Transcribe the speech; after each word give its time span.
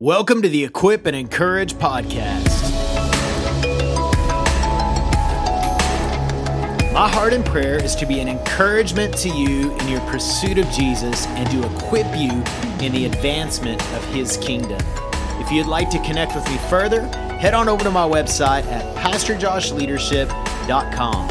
Welcome 0.00 0.42
to 0.42 0.48
the 0.48 0.62
Equip 0.62 1.06
and 1.06 1.16
Encourage 1.16 1.74
podcast. 1.74 2.46
My 6.92 7.08
heart 7.08 7.32
and 7.32 7.44
prayer 7.44 7.82
is 7.82 7.96
to 7.96 8.06
be 8.06 8.20
an 8.20 8.28
encouragement 8.28 9.18
to 9.18 9.28
you 9.28 9.76
in 9.76 9.88
your 9.88 9.98
pursuit 10.02 10.58
of 10.58 10.70
Jesus 10.70 11.26
and 11.26 11.50
to 11.50 11.66
equip 11.74 12.06
you 12.16 12.30
in 12.80 12.92
the 12.92 13.06
advancement 13.06 13.82
of 13.94 14.04
His 14.14 14.36
kingdom. 14.36 14.78
If 15.40 15.50
you'd 15.50 15.66
like 15.66 15.90
to 15.90 15.98
connect 16.04 16.36
with 16.36 16.48
me 16.48 16.58
further, 16.70 17.00
head 17.38 17.54
on 17.54 17.68
over 17.68 17.82
to 17.82 17.90
my 17.90 18.08
website 18.08 18.64
at 18.66 18.96
PastorJoshLeadership.com. 18.98 21.28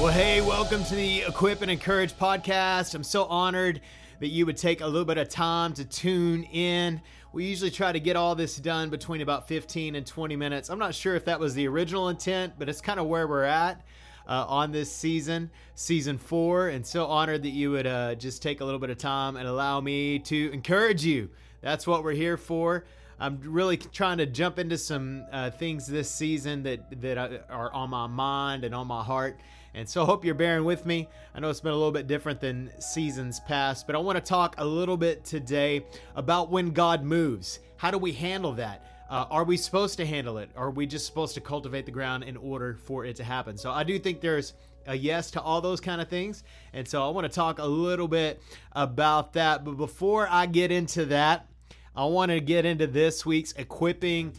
Well, 0.00 0.10
hey, 0.10 0.40
welcome 0.40 0.84
to 0.84 0.94
the 0.94 1.24
Equip 1.24 1.60
and 1.60 1.70
Encourage 1.70 2.14
podcast. 2.14 2.94
I'm 2.94 3.04
so 3.04 3.24
honored 3.24 3.82
that 4.22 4.28
you 4.28 4.46
would 4.46 4.56
take 4.56 4.80
a 4.80 4.86
little 4.86 5.04
bit 5.04 5.18
of 5.18 5.28
time 5.28 5.72
to 5.72 5.84
tune 5.84 6.44
in. 6.44 7.02
We 7.32 7.46
usually 7.46 7.72
try 7.72 7.90
to 7.90 7.98
get 7.98 8.14
all 8.14 8.36
this 8.36 8.54
done 8.54 8.88
between 8.88 9.20
about 9.20 9.48
15 9.48 9.96
and 9.96 10.06
20 10.06 10.36
minutes. 10.36 10.70
I'm 10.70 10.78
not 10.78 10.94
sure 10.94 11.16
if 11.16 11.24
that 11.24 11.40
was 11.40 11.54
the 11.54 11.66
original 11.66 12.08
intent, 12.08 12.52
but 12.56 12.68
it's 12.68 12.80
kind 12.80 13.00
of 13.00 13.06
where 13.06 13.26
we're 13.26 13.42
at. 13.42 13.84
Uh, 14.24 14.46
on 14.46 14.70
this 14.70 14.92
season, 14.92 15.50
season 15.74 16.16
four, 16.16 16.68
and 16.68 16.86
so 16.86 17.06
honored 17.06 17.42
that 17.42 17.50
you 17.50 17.72
would 17.72 17.88
uh, 17.88 18.14
just 18.14 18.40
take 18.40 18.60
a 18.60 18.64
little 18.64 18.78
bit 18.78 18.88
of 18.88 18.96
time 18.96 19.34
and 19.34 19.48
allow 19.48 19.80
me 19.80 20.20
to 20.20 20.48
encourage 20.52 21.04
you. 21.04 21.28
That's 21.60 21.88
what 21.88 22.04
we're 22.04 22.12
here 22.12 22.36
for. 22.36 22.84
I'm 23.18 23.40
really 23.42 23.76
trying 23.76 24.18
to 24.18 24.26
jump 24.26 24.60
into 24.60 24.78
some 24.78 25.26
uh, 25.32 25.50
things 25.50 25.88
this 25.88 26.08
season 26.08 26.62
that 26.62 27.00
that 27.00 27.18
are 27.50 27.72
on 27.72 27.90
my 27.90 28.06
mind 28.06 28.62
and 28.62 28.76
on 28.76 28.86
my 28.86 29.02
heart. 29.02 29.40
And 29.74 29.88
so 29.88 30.02
I 30.02 30.06
hope 30.06 30.24
you're 30.24 30.34
bearing 30.34 30.64
with 30.64 30.84
me. 30.84 31.08
I 31.34 31.40
know 31.40 31.48
it's 31.48 31.60
been 31.60 31.72
a 31.72 31.76
little 31.76 31.92
bit 31.92 32.06
different 32.06 32.40
than 32.40 32.70
seasons 32.78 33.40
past, 33.40 33.86
but 33.86 33.96
I 33.96 33.98
want 33.98 34.16
to 34.16 34.22
talk 34.22 34.54
a 34.58 34.64
little 34.64 34.96
bit 34.96 35.24
today 35.24 35.86
about 36.14 36.50
when 36.50 36.72
God 36.72 37.02
moves. 37.02 37.60
How 37.76 37.90
do 37.90 37.98
we 37.98 38.12
handle 38.12 38.52
that? 38.52 38.86
Uh, 39.08 39.26
are 39.30 39.44
we 39.44 39.56
supposed 39.56 39.96
to 39.98 40.06
handle 40.06 40.38
it? 40.38 40.50
Are 40.56 40.70
we 40.70 40.86
just 40.86 41.06
supposed 41.06 41.34
to 41.34 41.40
cultivate 41.40 41.86
the 41.86 41.92
ground 41.92 42.24
in 42.24 42.36
order 42.36 42.78
for 42.84 43.04
it 43.04 43.16
to 43.16 43.24
happen? 43.24 43.56
So 43.56 43.70
I 43.70 43.82
do 43.84 43.98
think 43.98 44.20
there's 44.20 44.54
a 44.86 44.94
yes 44.94 45.30
to 45.32 45.40
all 45.40 45.60
those 45.60 45.80
kind 45.80 46.00
of 46.00 46.08
things. 46.08 46.44
And 46.72 46.86
so 46.86 47.06
I 47.06 47.10
want 47.10 47.26
to 47.26 47.32
talk 47.32 47.58
a 47.58 47.66
little 47.66 48.08
bit 48.08 48.42
about 48.72 49.32
that. 49.34 49.64
But 49.64 49.76
before 49.76 50.28
I 50.30 50.46
get 50.46 50.70
into 50.70 51.06
that, 51.06 51.46
I 51.94 52.04
want 52.06 52.30
to 52.30 52.40
get 52.40 52.64
into 52.64 52.86
this 52.86 53.26
week's 53.26 53.52
equipping 53.52 54.32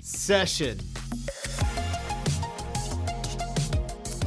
session. 0.00 0.78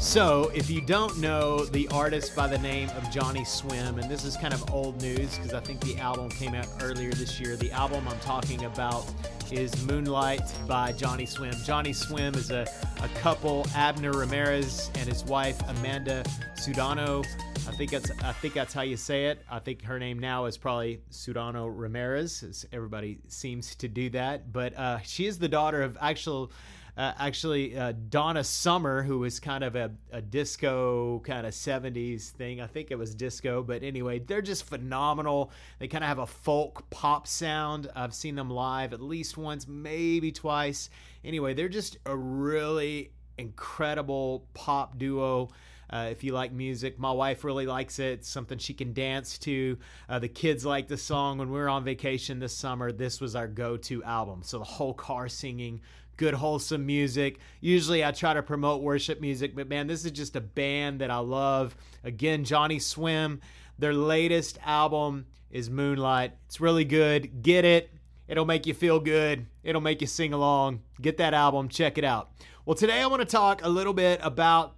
So, 0.03 0.51
if 0.53 0.69
you 0.69 0.81
don't 0.81 1.17
know 1.19 1.63
the 1.63 1.87
artist 1.87 2.35
by 2.35 2.45
the 2.45 2.57
name 2.57 2.89
of 2.89 3.09
Johnny 3.09 3.45
Swim, 3.45 3.97
and 3.97 4.11
this 4.11 4.25
is 4.25 4.35
kind 4.35 4.53
of 4.53 4.71
old 4.71 5.01
news 5.01 5.37
because 5.37 5.53
I 5.53 5.61
think 5.61 5.79
the 5.79 5.97
album 5.97 6.29
came 6.29 6.53
out 6.53 6.67
earlier 6.81 7.11
this 7.11 7.39
year. 7.39 7.55
The 7.55 7.71
album 7.71 8.05
I'm 8.07 8.19
talking 8.19 8.65
about 8.65 9.09
is 9.49 9.73
Moonlight 9.87 10.41
by 10.67 10.91
Johnny 10.91 11.25
Swim. 11.25 11.55
Johnny 11.63 11.93
Swim 11.93 12.35
is 12.35 12.51
a, 12.51 12.67
a 13.01 13.07
couple, 13.19 13.65
Abner 13.75 14.11
Ramirez 14.11 14.91
and 14.95 15.07
his 15.07 15.23
wife 15.23 15.57
Amanda 15.69 16.23
Sudano. 16.55 17.25
I 17.65 17.71
think 17.71 17.91
that's 17.91 18.11
I 18.23 18.33
think 18.33 18.53
that's 18.53 18.73
how 18.73 18.81
you 18.81 18.97
say 18.97 19.27
it. 19.27 19.41
I 19.49 19.59
think 19.59 19.83
her 19.83 19.97
name 19.97 20.19
now 20.19 20.45
is 20.45 20.57
probably 20.57 20.99
Sudano 21.11 21.71
Ramirez. 21.73 22.43
As 22.43 22.65
everybody 22.73 23.19
seems 23.29 23.73
to 23.75 23.87
do 23.87 24.09
that, 24.09 24.51
but 24.51 24.77
uh, 24.77 24.99
she 24.99 25.27
is 25.27 25.39
the 25.39 25.47
daughter 25.47 25.81
of 25.81 25.97
actual 26.01 26.51
uh, 26.95 27.13
actually 27.17 27.75
uh, 27.77 27.93
Donna 28.09 28.43
Summer, 28.43 29.01
who 29.01 29.19
was 29.19 29.39
kind 29.39 29.63
of 29.63 29.75
a, 29.75 29.91
a 30.11 30.21
disco 30.21 31.19
kind 31.25 31.47
of 31.47 31.53
70s 31.53 32.29
thing. 32.29 32.61
I 32.61 32.67
think 32.67 32.91
it 32.91 32.97
was 32.97 33.15
disco, 33.15 33.63
but 33.63 33.81
anyway, 33.81 34.19
they're 34.19 34.41
just 34.43 34.65
phenomenal. 34.65 35.51
They 35.79 35.87
kind 35.87 36.03
of 36.03 36.07
have 36.07 36.19
a 36.19 36.27
folk 36.27 36.89
pop 36.91 37.27
sound. 37.27 37.89
I've 37.95 38.13
seen 38.13 38.35
them 38.35 38.49
live 38.49 38.93
at 38.93 39.01
least 39.01 39.37
once, 39.37 39.67
maybe 39.67 40.31
twice. 40.31 40.89
Anyway, 41.23 41.53
they're 41.55 41.69
just 41.69 41.97
a 42.05 42.15
really 42.15 43.11
incredible 43.37 44.45
pop 44.53 44.97
duo. 44.97 45.49
Uh, 45.89 46.07
if 46.09 46.23
you 46.23 46.33
like 46.33 46.51
music, 46.51 46.97
my 46.97 47.11
wife 47.11 47.43
really 47.43 47.67
likes 47.67 47.99
it. 47.99 48.19
It's 48.19 48.29
something 48.29 48.57
she 48.57 48.73
can 48.73 48.93
dance 48.93 49.37
to. 49.39 49.77
Uh, 50.09 50.17
the 50.17 50.27
kids 50.27 50.65
like 50.65 50.87
the 50.87 50.97
song. 50.97 51.37
When 51.37 51.51
we 51.51 51.59
were 51.59 51.69
on 51.69 51.83
vacation 51.83 52.39
this 52.39 52.55
summer, 52.55 52.91
this 52.91 53.21
was 53.21 53.35
our 53.35 53.47
go 53.47 53.77
to 53.77 54.03
album. 54.03 54.41
So 54.43 54.57
the 54.57 54.63
whole 54.63 54.93
car 54.95 55.27
singing 55.27 55.81
good 56.23 56.33
wholesome 56.35 56.85
music. 56.85 57.37
Usually 57.59 58.01
I 58.05 58.11
try 58.11 58.33
to 58.33 58.41
promote 58.41 58.81
worship 58.81 59.19
music, 59.19 59.53
but 59.53 59.67
man, 59.67 59.87
this 59.87 60.05
is 60.05 60.11
just 60.11 60.37
a 60.37 60.41
band 60.41 61.01
that 61.01 61.11
I 61.11 61.17
love. 61.17 61.75
Again, 62.05 62.45
Johnny 62.45 62.79
Swim, 62.79 63.41
their 63.77 63.93
latest 63.93 64.57
album 64.63 65.25
is 65.51 65.69
Moonlight. 65.69 66.31
It's 66.45 66.61
really 66.61 66.85
good. 66.85 67.43
Get 67.43 67.65
it. 67.65 67.91
It'll 68.29 68.45
make 68.45 68.65
you 68.65 68.73
feel 68.73 69.01
good. 69.01 69.47
It'll 69.63 69.81
make 69.81 69.99
you 69.99 70.07
sing 70.07 70.31
along. 70.31 70.83
Get 71.01 71.17
that 71.17 71.33
album, 71.33 71.67
check 71.67 71.97
it 71.97 72.05
out. 72.05 72.31
Well, 72.65 72.75
today 72.75 73.01
I 73.01 73.07
want 73.07 73.21
to 73.21 73.25
talk 73.25 73.61
a 73.65 73.69
little 73.69 73.93
bit 73.93 74.21
about 74.23 74.77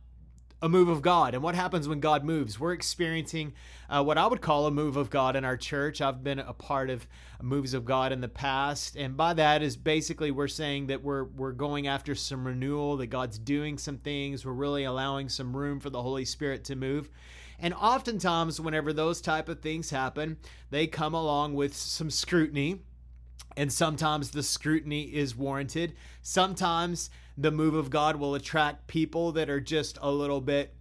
a 0.62 0.70
move 0.70 0.88
of 0.88 1.02
God 1.02 1.34
and 1.34 1.44
what 1.44 1.56
happens 1.56 1.88
when 1.88 2.00
God 2.00 2.24
moves. 2.24 2.60
We're 2.60 2.74
experiencing 2.74 3.54
uh, 3.90 4.04
what 4.04 4.18
I 4.18 4.26
would 4.26 4.42
call 4.42 4.66
a 4.66 4.72
move 4.72 4.98
of 4.98 5.10
God 5.10 5.36
in 5.36 5.46
our 5.46 5.58
church. 5.58 6.02
I've 6.02 6.24
been 6.24 6.40
a 6.40 6.54
part 6.54 6.90
of 6.90 7.08
moves 7.42 7.74
of 7.74 7.86
God 7.86 8.12
in 8.12 8.22
the 8.22 8.28
past, 8.28 8.96
and 8.96 9.18
by 9.18 9.34
that 9.34 9.62
is 9.62 9.76
basically 9.78 10.32
we're 10.32 10.48
saying 10.48 10.88
that 10.88 11.04
we're 11.04 11.26
we're 11.26 11.52
going 11.52 11.88
after 11.88 12.16
some 12.16 12.48
renewal, 12.48 12.98
that 12.98 13.08
God's 13.08 13.38
doing 13.38 13.78
some 13.78 13.98
things, 13.98 14.46
we're 14.46 14.54
really 14.54 14.86
allowing 14.86 15.30
some 15.30 15.56
room 15.56 15.80
for 15.80 15.90
the 15.90 16.02
Holy 16.02 16.26
Spirit 16.26 16.64
to 16.66 16.76
move. 16.76 17.10
And 17.60 17.74
oftentimes 17.74 18.60
whenever 18.60 18.92
those 18.92 19.22
type 19.22 19.48
of 19.48 19.62
things 19.62 19.90
happen, 19.90 20.38
they 20.72 20.88
come 20.88 21.14
along 21.14 21.54
with 21.54 21.76
some 21.76 22.10
scrutiny 22.10 22.82
and 23.58 23.72
sometimes 23.72 24.32
the 24.32 24.44
scrutiny 24.44 25.04
is 25.04 25.36
warranted. 25.36 25.96
Sometimes 26.22 27.10
the 27.38 27.52
move 27.52 27.76
of 27.76 27.90
God 27.90 28.16
will 28.16 28.36
attract 28.36 28.88
people 28.88 29.34
that 29.34 29.50
are 29.50 29.60
just 29.60 29.98
a 30.02 30.12
little 30.12 30.42
bit 30.42 30.74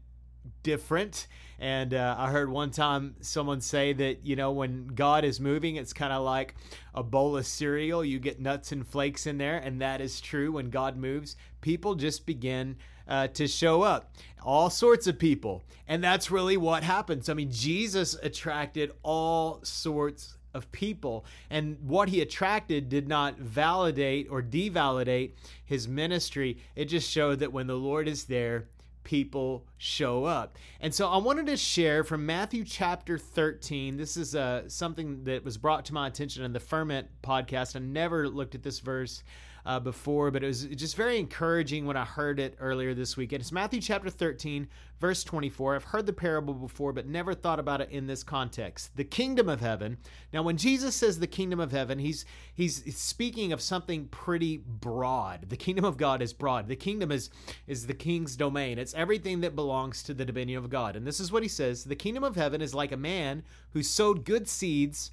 different. 0.62 1.26
And 1.58 1.94
uh, 1.94 2.16
I 2.18 2.30
heard 2.30 2.50
one 2.50 2.70
time 2.70 3.16
someone 3.20 3.60
say 3.60 3.92
that, 3.92 4.26
you 4.26 4.36
know, 4.36 4.50
when 4.50 4.88
God 4.88 5.24
is 5.24 5.40
moving, 5.40 5.76
it's 5.76 5.92
kind 5.92 6.12
of 6.12 6.22
like 6.24 6.54
a 6.94 7.02
bowl 7.02 7.36
of 7.36 7.46
cereal. 7.46 8.04
You 8.04 8.18
get 8.18 8.40
nuts 8.40 8.72
and 8.72 8.86
flakes 8.86 9.26
in 9.26 9.38
there. 9.38 9.58
And 9.58 9.80
that 9.80 10.00
is 10.00 10.20
true. 10.20 10.52
When 10.52 10.70
God 10.70 10.96
moves, 10.96 11.36
people 11.60 11.94
just 11.94 12.26
begin 12.26 12.76
uh, 13.06 13.28
to 13.28 13.46
show 13.46 13.82
up. 13.82 14.12
All 14.42 14.68
sorts 14.68 15.06
of 15.06 15.18
people. 15.18 15.62
And 15.86 16.02
that's 16.02 16.30
really 16.30 16.56
what 16.56 16.82
happens. 16.82 17.28
I 17.28 17.34
mean, 17.34 17.50
Jesus 17.50 18.14
attracted 18.22 18.92
all 19.02 19.60
sorts 19.62 20.36
of 20.54 20.70
people. 20.72 21.24
And 21.50 21.76
what 21.82 22.08
he 22.08 22.20
attracted 22.20 22.88
did 22.88 23.08
not 23.08 23.38
validate 23.38 24.28
or 24.30 24.42
devalidate 24.42 25.32
his 25.64 25.88
ministry. 25.88 26.58
It 26.76 26.86
just 26.86 27.10
showed 27.10 27.40
that 27.40 27.52
when 27.52 27.66
the 27.66 27.76
Lord 27.76 28.08
is 28.08 28.24
there, 28.24 28.66
people 29.04 29.66
show 29.76 30.24
up. 30.24 30.56
And 30.80 30.94
so 30.94 31.08
I 31.08 31.18
wanted 31.18 31.46
to 31.46 31.56
share 31.56 32.02
from 32.02 32.26
Matthew 32.26 32.64
chapter 32.64 33.18
13. 33.18 33.96
This 33.96 34.16
is 34.16 34.34
uh, 34.34 34.68
something 34.68 35.24
that 35.24 35.44
was 35.44 35.58
brought 35.58 35.84
to 35.86 35.94
my 35.94 36.06
attention 36.06 36.42
in 36.42 36.52
the 36.52 36.60
Ferment 36.60 37.08
podcast. 37.22 37.76
I 37.76 37.80
never 37.80 38.28
looked 38.28 38.54
at 38.54 38.62
this 38.62 38.80
verse 38.80 39.22
uh, 39.66 39.80
before, 39.80 40.30
but 40.30 40.44
it 40.44 40.46
was 40.46 40.64
just 40.64 40.94
very 40.94 41.18
encouraging 41.18 41.86
when 41.86 41.96
I 41.96 42.04
heard 42.04 42.38
it 42.38 42.54
earlier 42.60 42.92
this 42.92 43.16
week. 43.16 43.32
And 43.32 43.40
it's 43.40 43.50
Matthew 43.50 43.80
chapter 43.80 44.10
13, 44.10 44.68
verse 45.00 45.24
24. 45.24 45.74
I've 45.74 45.84
heard 45.84 46.04
the 46.04 46.12
parable 46.12 46.52
before, 46.52 46.92
but 46.92 47.06
never 47.06 47.32
thought 47.32 47.58
about 47.58 47.80
it 47.80 47.88
in 47.90 48.06
this 48.06 48.22
context. 48.22 48.94
The 48.94 49.04
kingdom 49.04 49.48
of 49.48 49.60
heaven. 49.62 49.96
Now, 50.34 50.42
when 50.42 50.58
Jesus 50.58 50.94
says 50.94 51.18
the 51.18 51.26
kingdom 51.26 51.60
of 51.60 51.72
heaven, 51.72 51.98
he's 51.98 52.26
he's 52.52 52.94
speaking 52.96 53.52
of 53.52 53.62
something 53.62 54.08
pretty 54.08 54.58
broad. 54.58 55.48
The 55.48 55.56
kingdom 55.56 55.86
of 55.86 55.96
God 55.96 56.20
is 56.20 56.34
broad. 56.34 56.68
The 56.68 56.76
kingdom 56.76 57.10
is 57.10 57.30
is 57.66 57.86
the 57.86 57.94
king's 57.94 58.36
domain. 58.36 58.78
It's 58.78 58.94
everything 58.94 59.40
that 59.40 59.56
belongs 59.56 60.02
to 60.02 60.14
the 60.14 60.26
dominion 60.26 60.58
of 60.58 60.68
God. 60.68 60.94
And 60.94 61.06
this 61.06 61.20
is 61.20 61.32
what 61.32 61.42
he 61.42 61.48
says: 61.48 61.84
the 61.84 61.96
kingdom 61.96 62.22
of 62.22 62.36
heaven 62.36 62.60
is 62.60 62.74
like 62.74 62.92
a 62.92 62.98
man 62.98 63.44
who 63.70 63.82
sowed 63.82 64.26
good 64.26 64.46
seeds 64.46 65.12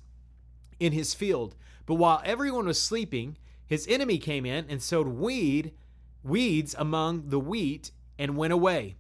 in 0.78 0.91
his 0.91 1.13
field. 1.13 1.56
But 1.86 1.95
while 1.95 2.21
everyone 2.25 2.65
was 2.65 2.81
sleeping, 2.81 3.38
his 3.71 3.88
enemy 3.88 4.18
came 4.18 4.45
in 4.45 4.65
and 4.68 4.83
sowed 4.83 5.07
weed, 5.07 5.71
weeds 6.23 6.75
among 6.77 7.29
the 7.29 7.39
wheat 7.39 7.91
and 8.19 8.35
went 8.35 8.51
away. 8.51 8.97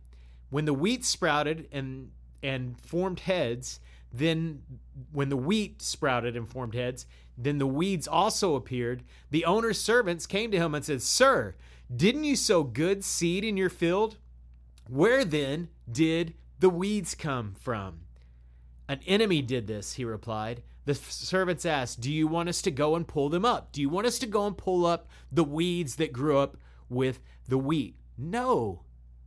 When 0.49 0.63
the 0.63 0.73
wheat 0.73 1.03
sprouted 1.03 1.67
and 1.73 2.11
and 2.41 2.79
formed 2.79 3.19
heads, 3.19 3.81
then 4.13 4.63
when 5.11 5.27
the 5.27 5.35
wheat 5.35 5.81
sprouted 5.81 6.37
and 6.37 6.47
formed 6.47 6.73
heads, 6.73 7.05
then 7.37 7.57
the 7.57 7.67
weeds 7.67 8.07
also 8.07 8.55
appeared. 8.55 9.03
The 9.29 9.43
owner's 9.43 9.77
servants 9.77 10.25
came 10.25 10.51
to 10.51 10.57
him 10.57 10.73
and 10.73 10.85
said, 10.85 11.01
"Sir, 11.01 11.55
didn't 11.93 12.23
you 12.23 12.37
sow 12.37 12.63
good 12.63 13.03
seed 13.03 13.43
in 13.43 13.57
your 13.57 13.69
field? 13.69 14.19
Where 14.87 15.25
then 15.25 15.67
did 15.91 16.33
the 16.59 16.69
weeds 16.69 17.13
come 17.13 17.55
from?" 17.59 18.05
An 18.87 19.01
enemy 19.05 19.41
did 19.41 19.67
this, 19.67 19.95
he 19.95 20.05
replied. 20.05 20.63
The 20.85 20.95
servants 20.95 21.65
asked, 21.65 22.01
Do 22.01 22.11
you 22.11 22.27
want 22.27 22.49
us 22.49 22.61
to 22.63 22.71
go 22.71 22.95
and 22.95 23.07
pull 23.07 23.29
them 23.29 23.45
up? 23.45 23.71
Do 23.71 23.81
you 23.81 23.89
want 23.89 24.07
us 24.07 24.17
to 24.19 24.27
go 24.27 24.47
and 24.47 24.57
pull 24.57 24.85
up 24.85 25.07
the 25.31 25.43
weeds 25.43 25.95
that 25.97 26.11
grew 26.11 26.37
up 26.37 26.57
with 26.89 27.21
the 27.47 27.57
wheat? 27.57 27.97
No, 28.17 28.83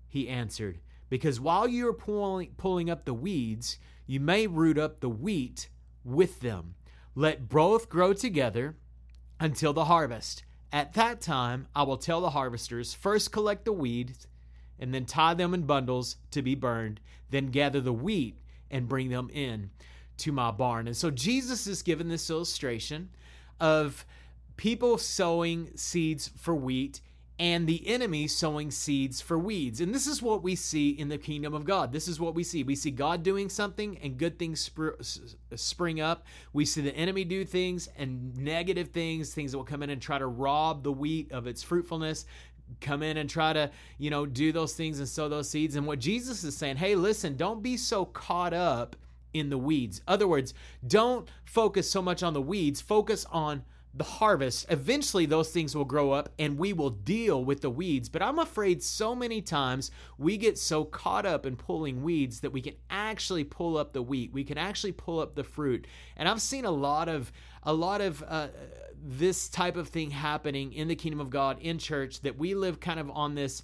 he 0.08 0.28
answered, 0.28 0.80
because 1.08 1.40
while 1.40 1.68
you 1.68 1.88
are 1.88 1.94
pulling, 1.94 2.50
pulling 2.56 2.90
up 2.90 3.04
the 3.04 3.14
weeds, 3.14 3.78
you 4.06 4.20
may 4.20 4.46
root 4.46 4.78
up 4.78 5.00
the 5.00 5.08
wheat 5.08 5.68
with 6.04 6.40
them. 6.40 6.74
Let 7.14 7.48
both 7.48 7.88
grow 7.88 8.12
together 8.12 8.76
until 9.38 9.72
the 9.72 9.84
harvest. 9.84 10.44
At 10.72 10.94
that 10.94 11.20
time, 11.20 11.68
I 11.74 11.84
will 11.84 11.96
tell 11.96 12.20
the 12.20 12.30
harvesters 12.30 12.94
first 12.94 13.30
collect 13.30 13.64
the 13.64 13.72
weeds 13.72 14.26
and 14.78 14.92
then 14.92 15.04
tie 15.04 15.34
them 15.34 15.54
in 15.54 15.62
bundles 15.62 16.16
to 16.32 16.42
be 16.42 16.56
burned, 16.56 17.00
then 17.30 17.46
gather 17.46 17.80
the 17.80 17.92
wheat 17.92 18.40
and 18.70 18.88
bring 18.88 19.08
them 19.08 19.30
in 19.32 19.70
to 20.18 20.32
my 20.32 20.50
barn. 20.50 20.86
And 20.86 20.96
so 20.96 21.10
Jesus 21.10 21.66
is 21.66 21.82
given 21.82 22.08
this 22.08 22.30
illustration 22.30 23.10
of 23.60 24.04
people 24.56 24.98
sowing 24.98 25.70
seeds 25.76 26.30
for 26.36 26.54
wheat 26.54 27.00
and 27.38 27.66
the 27.66 27.86
enemy 27.88 28.28
sowing 28.28 28.70
seeds 28.70 29.20
for 29.20 29.36
weeds. 29.36 29.80
And 29.80 29.92
this 29.92 30.06
is 30.06 30.22
what 30.22 30.42
we 30.42 30.54
see 30.54 30.90
in 30.90 31.08
the 31.08 31.18
kingdom 31.18 31.52
of 31.52 31.64
God. 31.64 31.92
This 31.92 32.06
is 32.06 32.20
what 32.20 32.34
we 32.34 32.44
see. 32.44 32.62
We 32.62 32.76
see 32.76 32.92
God 32.92 33.24
doing 33.24 33.48
something 33.48 33.98
and 33.98 34.16
good 34.16 34.38
things 34.38 34.68
spr- 34.68 35.34
spring 35.56 36.00
up. 36.00 36.24
We 36.52 36.64
see 36.64 36.80
the 36.80 36.94
enemy 36.94 37.24
do 37.24 37.44
things 37.44 37.88
and 37.98 38.36
negative 38.36 38.88
things, 38.88 39.34
things 39.34 39.50
that 39.50 39.58
will 39.58 39.64
come 39.64 39.82
in 39.82 39.90
and 39.90 40.00
try 40.00 40.18
to 40.18 40.26
rob 40.26 40.84
the 40.84 40.92
wheat 40.92 41.32
of 41.32 41.48
its 41.48 41.62
fruitfulness. 41.62 42.24
Come 42.80 43.02
in 43.02 43.16
and 43.16 43.28
try 43.28 43.52
to, 43.52 43.70
you 43.98 44.10
know, 44.10 44.26
do 44.26 44.52
those 44.52 44.74
things 44.74 45.00
and 45.00 45.08
sow 45.08 45.28
those 45.28 45.50
seeds. 45.50 45.74
And 45.74 45.88
what 45.88 45.98
Jesus 45.98 46.44
is 46.44 46.56
saying, 46.56 46.76
hey, 46.76 46.94
listen, 46.94 47.36
don't 47.36 47.64
be 47.64 47.76
so 47.76 48.04
caught 48.04 48.54
up 48.54 48.94
in 49.34 49.50
the 49.50 49.58
weeds. 49.58 50.00
Other 50.08 50.26
words, 50.26 50.54
don't 50.86 51.28
focus 51.44 51.90
so 51.90 52.00
much 52.00 52.22
on 52.22 52.32
the 52.32 52.40
weeds, 52.40 52.80
focus 52.80 53.26
on 53.30 53.64
the 53.96 54.04
harvest, 54.04 54.66
eventually 54.70 55.24
those 55.24 55.50
things 55.50 55.76
will 55.76 55.84
grow 55.84 56.10
up 56.10 56.28
and 56.38 56.58
we 56.58 56.72
will 56.72 56.90
deal 56.90 57.44
with 57.44 57.60
the 57.60 57.70
weeds. 57.70 58.08
But 58.08 58.22
I'm 58.22 58.40
afraid 58.40 58.82
so 58.82 59.14
many 59.14 59.40
times 59.40 59.92
we 60.18 60.36
get 60.36 60.58
so 60.58 60.84
caught 60.84 61.24
up 61.24 61.46
in 61.46 61.54
pulling 61.54 62.02
weeds 62.02 62.40
that 62.40 62.50
we 62.50 62.60
can 62.60 62.74
actually 62.90 63.44
pull 63.44 63.76
up 63.76 63.92
the 63.92 64.02
wheat. 64.02 64.32
We 64.32 64.42
can 64.42 64.58
actually 64.58 64.92
pull 64.92 65.20
up 65.20 65.36
the 65.36 65.44
fruit. 65.44 65.86
And 66.16 66.28
I've 66.28 66.42
seen 66.42 66.64
a 66.64 66.72
lot 66.72 67.08
of 67.08 67.30
a 67.62 67.72
lot 67.72 68.00
of 68.00 68.22
uh, 68.26 68.48
this 69.06 69.50
type 69.50 69.76
of 69.76 69.88
thing 69.88 70.10
happening 70.10 70.72
in 70.72 70.88
the 70.88 70.96
kingdom 70.96 71.20
of 71.20 71.28
God 71.28 71.58
in 71.60 71.78
church 71.78 72.22
that 72.22 72.38
we 72.38 72.54
live 72.54 72.80
kind 72.80 72.98
of 72.98 73.10
on 73.10 73.34
this 73.34 73.62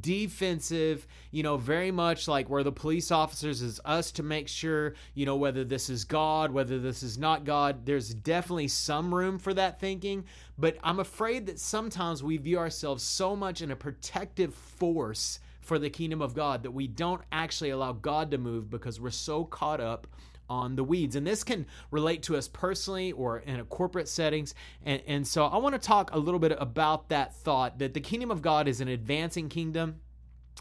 defensive, 0.00 1.06
you 1.30 1.42
know, 1.42 1.56
very 1.56 1.90
much 1.90 2.28
like 2.28 2.50
where 2.50 2.62
the 2.62 2.70
police 2.70 3.10
officers 3.10 3.62
is 3.62 3.80
us 3.86 4.12
to 4.12 4.22
make 4.22 4.48
sure, 4.48 4.92
you 5.14 5.24
know, 5.24 5.36
whether 5.36 5.64
this 5.64 5.88
is 5.88 6.04
God, 6.04 6.52
whether 6.52 6.78
this 6.78 7.02
is 7.02 7.16
not 7.16 7.44
God. 7.44 7.86
There's 7.86 8.12
definitely 8.12 8.68
some 8.68 9.14
room 9.14 9.38
for 9.38 9.54
that 9.54 9.80
thinking, 9.80 10.24
but 10.58 10.76
I'm 10.82 11.00
afraid 11.00 11.46
that 11.46 11.58
sometimes 11.58 12.22
we 12.22 12.36
view 12.36 12.58
ourselves 12.58 13.02
so 13.02 13.34
much 13.34 13.62
in 13.62 13.70
a 13.70 13.76
protective 13.76 14.54
force 14.54 15.40
for 15.62 15.78
the 15.78 15.88
kingdom 15.88 16.20
of 16.20 16.34
God 16.34 16.64
that 16.64 16.72
we 16.72 16.86
don't 16.86 17.22
actually 17.32 17.70
allow 17.70 17.92
God 17.92 18.30
to 18.32 18.38
move 18.38 18.68
because 18.68 19.00
we're 19.00 19.10
so 19.10 19.44
caught 19.44 19.80
up 19.80 20.06
on 20.52 20.76
the 20.76 20.84
weeds. 20.84 21.16
And 21.16 21.26
this 21.26 21.42
can 21.42 21.66
relate 21.90 22.22
to 22.24 22.36
us 22.36 22.46
personally 22.46 23.12
or 23.12 23.38
in 23.38 23.58
a 23.58 23.64
corporate 23.64 24.08
settings. 24.08 24.54
And, 24.84 25.02
and 25.06 25.26
so 25.26 25.46
I 25.46 25.56
want 25.56 25.74
to 25.74 25.78
talk 25.78 26.12
a 26.12 26.18
little 26.18 26.40
bit 26.40 26.54
about 26.58 27.08
that 27.08 27.34
thought 27.34 27.78
that 27.78 27.94
the 27.94 28.00
kingdom 28.00 28.30
of 28.30 28.42
God 28.42 28.68
is 28.68 28.80
an 28.80 28.88
advancing 28.88 29.48
kingdom 29.48 30.00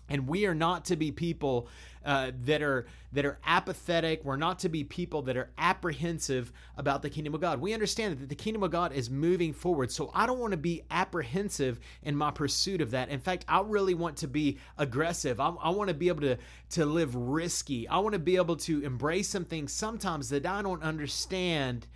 and 0.10 0.28
we 0.28 0.46
are 0.46 0.56
not 0.56 0.86
to 0.86 0.96
be 0.96 1.12
people 1.12 1.68
uh, 2.04 2.32
that 2.44 2.62
are 2.62 2.86
that 3.14 3.26
are 3.26 3.38
apathetic. 3.46 4.24
We're 4.24 4.38
not 4.38 4.60
to 4.60 4.70
be 4.70 4.84
people 4.84 5.22
that 5.24 5.38
are 5.38 5.52
apprehensive 5.58 6.52
about 6.78 7.02
the 7.02 7.10
kingdom 7.10 7.36
of 7.36 7.42
God. 7.42 7.62
We 7.62 7.74
understand 7.74 8.20
that 8.20 8.30
the 8.30 8.36
kingdom 8.36 8.64
of 8.64 8.72
God 8.72 8.94
is 8.94 9.10
moving 9.10 9.54
forward. 9.54 9.92
So 9.92 10.10
I 10.14 10.26
don't 10.26 10.40
want 10.40 10.52
to 10.52 10.58
be 10.58 10.84
apprehensive 10.90 11.80
in 12.02 12.16
my 12.16 12.32
pursuit 12.32 12.82
of 12.82 12.92
that. 12.92 13.10
In 13.10 13.20
fact, 13.20 13.46
I 13.48 13.62
really 13.62 13.94
want 13.94 14.18
to 14.18 14.28
be 14.28 14.58
aggressive. 14.78 15.40
I, 15.40 15.50
I 15.50 15.70
want 15.70 15.90
to 15.90 15.94
be 15.94 16.08
able 16.08 16.22
to 16.22 16.38
to 16.72 16.86
live 16.86 17.16
risky. 17.16 17.88
I 17.88 18.00
want 18.00 18.14
to 18.14 18.20
be 18.20 18.38
able 18.38 18.56
to 18.58 18.82
embrace 18.84 19.30
some 19.30 19.46
things 19.46 19.72
sometimes 19.72 20.30
that 20.30 20.46
I 20.46 20.62
don't 20.62 20.82
understand 20.82 21.88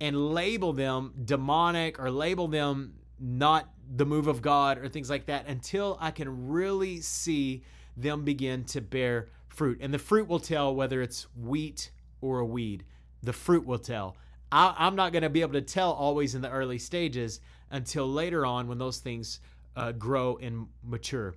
and 0.00 0.32
label 0.34 0.72
them 0.72 1.14
demonic 1.24 1.98
or 1.98 2.10
label 2.10 2.48
them 2.48 2.94
not 3.18 3.70
the 3.94 4.06
move 4.06 4.26
of 4.26 4.42
God 4.42 4.78
or 4.78 4.88
things 4.88 5.08
like 5.08 5.26
that 5.26 5.46
until 5.46 5.96
I 6.00 6.10
can 6.10 6.48
really 6.48 7.00
see 7.00 7.62
them 7.96 8.24
begin 8.24 8.64
to 8.64 8.80
bear 8.80 9.28
fruit. 9.48 9.78
And 9.80 9.92
the 9.92 9.98
fruit 9.98 10.28
will 10.28 10.40
tell 10.40 10.74
whether 10.74 11.00
it's 11.00 11.26
wheat 11.36 11.90
or 12.20 12.40
a 12.40 12.44
weed. 12.44 12.84
The 13.22 13.32
fruit 13.32 13.66
will 13.66 13.78
tell. 13.78 14.16
I, 14.52 14.86
am 14.86 14.96
not 14.96 15.12
going 15.12 15.22
to 15.22 15.30
be 15.30 15.40
able 15.40 15.54
to 15.54 15.62
tell 15.62 15.92
always 15.92 16.34
in 16.34 16.42
the 16.42 16.50
early 16.50 16.78
stages 16.78 17.40
until 17.70 18.06
later 18.08 18.46
on 18.46 18.68
when 18.68 18.78
those 18.78 18.98
things 18.98 19.40
uh, 19.74 19.92
grow 19.92 20.36
and 20.36 20.66
mature. 20.84 21.34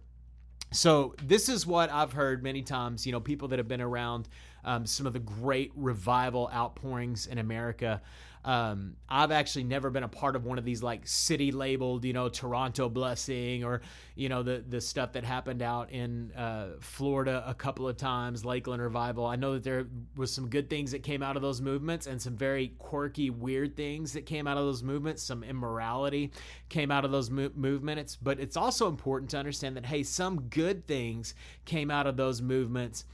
So, 0.72 1.16
this 1.24 1.50
is 1.50 1.66
what 1.66 1.92
I've 1.92 2.14
heard 2.14 2.44
many 2.44 2.62
times, 2.62 3.06
you 3.06 3.12
know, 3.12 3.20
people 3.20 3.48
that 3.48 3.58
have 3.58 3.68
been 3.68 3.82
around 3.82 4.30
um, 4.64 4.86
some 4.86 5.08
of 5.08 5.14
the 5.14 5.20
great 5.20 5.72
revival 5.76 6.50
outpourings 6.54 7.26
in 7.26 7.40
America. 7.40 8.02
Um, 8.50 8.96
I've 9.08 9.30
actually 9.30 9.66
never 9.66 9.92
been 9.92 10.02
a 10.02 10.08
part 10.08 10.36
of 10.36 10.44
one 10.44 10.58
of 10.58 10.66
these 10.66 10.82
like 10.82 11.06
city 11.06 11.52
labeled, 11.52 12.04
you 12.04 12.14
know, 12.14 12.30
Toronto 12.30 12.90
Blessing 12.90 13.64
or 13.64 13.82
you 14.16 14.28
know 14.28 14.42
the 14.42 14.66
the 14.68 14.82
stuff 14.82 15.14
that 15.14 15.24
happened 15.24 15.62
out 15.62 15.92
in 15.92 16.32
uh, 16.32 16.70
Florida 16.80 17.44
a 17.46 17.54
couple 17.54 17.88
of 17.88 17.96
times, 17.96 18.44
Lakeland 18.44 18.82
Revival. 18.82 19.28
I 19.28 19.36
know 19.36 19.54
that 19.54 19.64
there 19.64 19.86
was 20.16 20.34
some 20.34 20.50
good 20.50 20.68
things 20.68 20.90
that 20.94 21.04
came 21.04 21.22
out 21.22 21.36
of 21.36 21.44
those 21.44 21.62
movements 21.62 22.08
and 22.08 22.20
some 22.20 22.36
very 22.36 22.70
quirky, 22.80 23.30
weird 23.30 23.78
things 23.78 24.14
that 24.14 24.26
came 24.26 24.48
out 24.48 24.58
of 24.58 24.64
those 24.64 24.82
movements. 24.82 25.22
Some 25.22 25.44
immorality 25.44 26.32
came 26.70 26.90
out 26.90 27.06
of 27.06 27.12
those 27.12 27.30
mo- 27.30 27.52
movements, 27.54 28.16
but 28.16 28.40
it's 28.40 28.58
also 28.58 28.88
important 28.88 29.30
to 29.30 29.38
understand 29.38 29.78
that 29.78 29.86
hey, 29.86 30.02
some 30.02 30.42
good 30.50 30.88
things 30.88 31.36
came 31.66 31.92
out 31.92 32.08
of 32.08 32.18
those 32.18 32.42
movements 32.42 33.06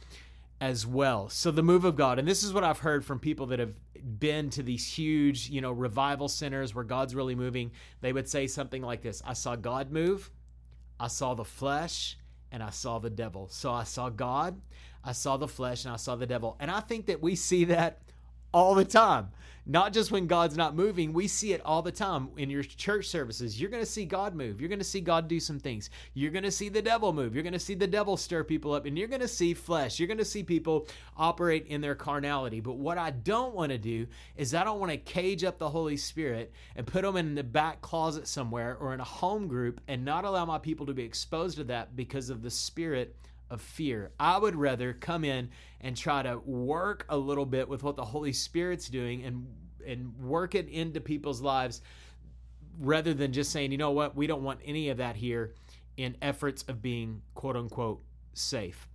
as 0.61 0.85
well. 0.87 1.29
So 1.29 1.51
the 1.51 1.63
move 1.63 1.85
of 1.85 1.95
God, 1.95 2.17
and 2.19 2.27
this 2.27 2.43
is 2.43 2.53
what 2.53 2.63
I've 2.63 2.79
heard 2.79 3.05
from 3.05 3.19
people 3.19 3.47
that 3.47 3.59
have 3.59 3.73
been 4.19 4.49
to 4.51 4.63
these 4.63 4.87
huge, 4.87 5.49
you 5.49 5.61
know, 5.61 5.71
revival 5.71 6.27
centers 6.27 6.73
where 6.73 6.83
God's 6.83 7.15
really 7.15 7.35
moving. 7.35 7.71
They 8.01 8.13
would 8.13 8.29
say 8.29 8.47
something 8.47 8.81
like 8.81 9.01
this 9.01 9.21
I 9.25 9.33
saw 9.33 9.55
God 9.55 9.91
move, 9.91 10.31
I 10.99 11.07
saw 11.07 11.33
the 11.33 11.43
flesh, 11.43 12.17
and 12.51 12.63
I 12.63 12.69
saw 12.69 12.99
the 12.99 13.09
devil. 13.09 13.47
So 13.49 13.71
I 13.71 13.83
saw 13.83 14.09
God, 14.09 14.61
I 15.03 15.11
saw 15.11 15.37
the 15.37 15.47
flesh, 15.47 15.85
and 15.85 15.93
I 15.93 15.97
saw 15.97 16.15
the 16.15 16.27
devil. 16.27 16.55
And 16.59 16.71
I 16.71 16.79
think 16.79 17.07
that 17.07 17.21
we 17.21 17.35
see 17.35 17.65
that 17.65 17.99
all 18.53 18.75
the 18.75 18.85
time. 18.85 19.29
Not 19.67 19.93
just 19.93 20.11
when 20.11 20.27
God's 20.27 20.55
not 20.55 20.75
moving, 20.75 21.11
we 21.11 21.27
see 21.27 21.51
it 21.51 21.61
all 21.65 21.81
the 21.81 21.91
time 21.91 22.29
in 22.37 22.51
your 22.51 22.61
church 22.61 23.07
services. 23.07 23.59
You're 23.59 23.71
going 23.71 23.81
to 23.81 23.89
see 23.89 24.05
God 24.05 24.35
move. 24.35 24.61
You're 24.61 24.69
going 24.69 24.77
to 24.77 24.85
see 24.85 25.01
God 25.01 25.27
do 25.27 25.39
some 25.39 25.59
things. 25.59 25.89
You're 26.13 26.29
going 26.29 26.43
to 26.43 26.51
see 26.51 26.69
the 26.69 26.83
devil 26.83 27.11
move. 27.13 27.33
You're 27.33 27.41
going 27.41 27.53
to 27.53 27.59
see 27.59 27.73
the 27.73 27.87
devil 27.87 28.15
stir 28.15 28.43
people 28.43 28.73
up, 28.73 28.85
and 28.85 28.95
you're 28.95 29.07
going 29.07 29.21
to 29.21 29.27
see 29.27 29.55
flesh. 29.55 29.99
You're 29.99 30.07
going 30.07 30.19
to 30.19 30.25
see 30.25 30.43
people 30.43 30.87
operate 31.17 31.65
in 31.65 31.81
their 31.81 31.95
carnality. 31.95 32.59
But 32.59 32.77
what 32.77 32.99
I 32.99 33.09
don't 33.09 33.55
want 33.55 33.71
to 33.71 33.79
do 33.79 34.05
is 34.35 34.53
I 34.53 34.63
don't 34.63 34.79
want 34.79 34.91
to 34.91 34.97
cage 34.97 35.43
up 35.43 35.57
the 35.57 35.69
Holy 35.69 35.97
Spirit 35.97 36.53
and 36.75 36.85
put 36.85 37.01
them 37.01 37.17
in 37.17 37.33
the 37.33 37.43
back 37.43 37.81
closet 37.81 38.27
somewhere 38.27 38.77
or 38.79 38.93
in 38.93 38.99
a 38.99 39.05
home 39.05 39.47
group 39.47 39.81
and 39.87 40.05
not 40.05 40.25
allow 40.25 40.45
my 40.45 40.59
people 40.59 40.85
to 40.85 40.93
be 40.93 41.03
exposed 41.03 41.57
to 41.57 41.63
that 41.65 41.95
because 41.95 42.29
of 42.29 42.43
the 42.43 42.51
spirit 42.51 43.15
of 43.49 43.61
fear. 43.61 44.11
I 44.19 44.37
would 44.37 44.55
rather 44.55 44.93
come 44.93 45.23
in 45.23 45.49
and 45.81 45.95
try 45.95 46.23
to 46.23 46.37
work 46.39 47.05
a 47.09 47.17
little 47.17 47.45
bit 47.45 47.67
with 47.69 47.83
what 47.83 47.95
the 47.95 48.05
Holy 48.05 48.33
Spirit's 48.33 48.89
doing 48.89 49.23
and 49.23 49.47
and 49.85 50.17
work 50.17 50.55
it 50.55 50.67
into 50.67 50.99
people's 50.99 51.41
lives 51.41 51.81
rather 52.79 53.13
than 53.13 53.31
just 53.31 53.51
saying, 53.51 53.71
you 53.71 53.77
know 53.77 53.91
what, 53.91 54.15
we 54.15 54.27
don't 54.27 54.43
want 54.43 54.59
any 54.65 54.89
of 54.89 54.97
that 54.97 55.15
here 55.15 55.53
in 55.95 56.17
efforts 56.21 56.63
of 56.63 56.81
being 56.81 57.21
quote 57.35 57.55
unquote 57.55 58.01
safe. 58.33 58.87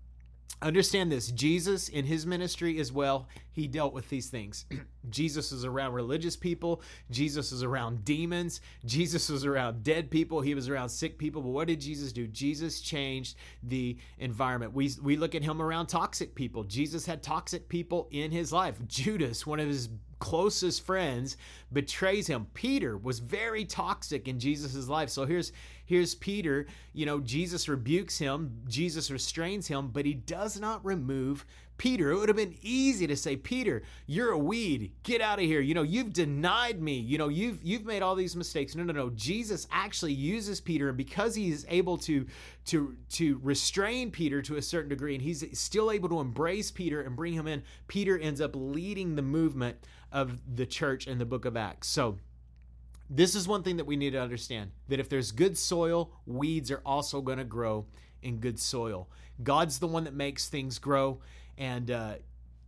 Understand 0.63 1.11
this 1.11 1.31
Jesus 1.31 1.89
in 1.89 2.05
his 2.05 2.27
ministry 2.27 2.79
as 2.79 2.93
well, 2.93 3.29
he 3.53 3.67
dealt 3.67 3.93
with 3.93 4.09
these 4.09 4.29
things. 4.29 4.67
Jesus 5.11 5.51
was 5.53 5.65
around 5.65 5.93
religious 5.93 6.37
people, 6.37 6.83
Jesus 7.11 7.51
was 7.53 7.63
around 7.63 8.05
demons, 8.05 8.61
Jesus 8.85 9.29
was 9.29 9.45
around 9.45 9.83
dead 9.83 10.11
people, 10.11 10.41
he 10.41 10.55
was 10.55 10.69
around 10.69 10.89
sick 10.89 11.19
people. 11.19 11.43
But 11.43 11.51
what 11.51 11.69
did 11.69 11.81
Jesus 11.81 12.13
do? 12.13 12.27
Jesus 12.27 12.81
changed 12.81 13.37
the 13.63 13.97
environment. 14.19 14.75
We, 14.75 14.91
we 15.03 15.17
look 15.17 15.35
at 15.35 15.43
him 15.43 15.61
around 15.61 15.87
toxic 15.87 16.35
people. 16.35 16.65
Jesus 16.65 17.07
had 17.07 17.23
toxic 17.23 17.69
people 17.69 18.09
in 18.11 18.31
his 18.31 18.53
life. 18.53 18.77
Judas, 18.87 19.47
one 19.47 19.61
of 19.61 19.69
his 19.69 19.89
closest 20.21 20.85
friends 20.85 21.37
betrays 21.73 22.27
him. 22.27 22.47
Peter 22.55 22.97
was 22.97 23.19
very 23.19 23.65
toxic 23.65 24.29
in 24.29 24.39
Jesus' 24.39 24.87
life. 24.87 25.09
So 25.09 25.25
here's 25.25 25.51
here's 25.87 26.15
Peter, 26.15 26.67
you 26.93 27.05
know, 27.05 27.19
Jesus 27.19 27.69
rebukes 27.69 28.17
him, 28.17 28.63
Jesus 28.69 29.11
restrains 29.11 29.67
him, 29.67 29.89
but 29.89 30.07
he 30.07 30.15
does 30.15 30.61
not 30.61 30.85
remove 30.85 31.45
Peter. 31.81 32.11
It 32.11 32.19
would 32.19 32.29
have 32.29 32.37
been 32.37 32.59
easy 32.61 33.07
to 33.07 33.17
say, 33.17 33.37
Peter, 33.37 33.81
you're 34.07 34.33
a 34.33 34.39
weed. 34.39 34.93
Get 35.03 35.23
out 35.23 35.39
of 35.39 35.47
here. 35.47 35.63
You 35.63 35.73
know, 35.73 35.83
you've 35.83 36.13
denied 36.13 36.83
me. 36.83 36.99
You 36.99 37.17
know, 37.17 37.29
you've 37.29 37.65
you've 37.65 37.87
made 37.87 38.03
all 38.03 38.15
these 38.15 38.37
mistakes. 38.37 38.75
No, 38.75 38.83
no, 38.83 38.93
no. 38.93 39.09
Jesus 39.09 39.67
actually 39.73 40.13
uses 40.13 40.61
Peter, 40.61 40.89
and 40.89 40.97
because 40.99 41.35
he's 41.35 41.65
able 41.71 41.97
to 41.97 42.27
to 42.67 42.97
to 43.13 43.41
restrain 43.43 44.11
Peter 44.11 44.43
to 44.43 44.57
a 44.57 44.63
certain 44.63 44.91
degree, 44.91 45.15
and 45.15 45.23
he's 45.23 45.43
still 45.59 45.91
able 45.91 46.11
to 46.11 46.21
embrace 46.21 46.71
Peter 46.71 47.01
and 47.01 47.17
bring 47.17 47.33
him 47.33 47.47
in, 47.47 47.63
Peter 47.89 48.19
ends 48.19 48.43
up 48.43 48.51
leading 48.55 49.17
the 49.17 49.23
movement 49.23 49.79
of 50.13 50.39
the 50.55 50.67
church 50.67 51.07
in 51.07 51.17
the 51.17 51.25
book 51.25 51.47
of 51.47 51.57
Acts. 51.57 51.89
So 51.89 52.19
this 53.09 53.35
is 53.35 53.49
one 53.49 53.63
thing 53.63 53.79
that 53.79 53.87
we 53.87 53.97
need 53.97 54.11
to 54.11 54.21
understand 54.21 54.73
that 54.89 55.01
if 55.01 55.09
there's 55.09 55.33
good 55.33 55.57
soil, 55.57 56.13
weeds 56.27 56.71
are 56.71 56.83
also 56.85 57.23
going 57.23 57.39
to 57.39 57.45
grow 57.45 57.87
in 58.21 58.37
good 58.37 58.61
soil. 58.61 59.09
God's 59.43 59.79
the 59.79 59.87
one 59.87 60.05
that 60.05 60.13
makes 60.13 60.51
things 60.51 60.79
grow. 60.79 61.23
And 61.61 61.93
uh, 61.93 62.15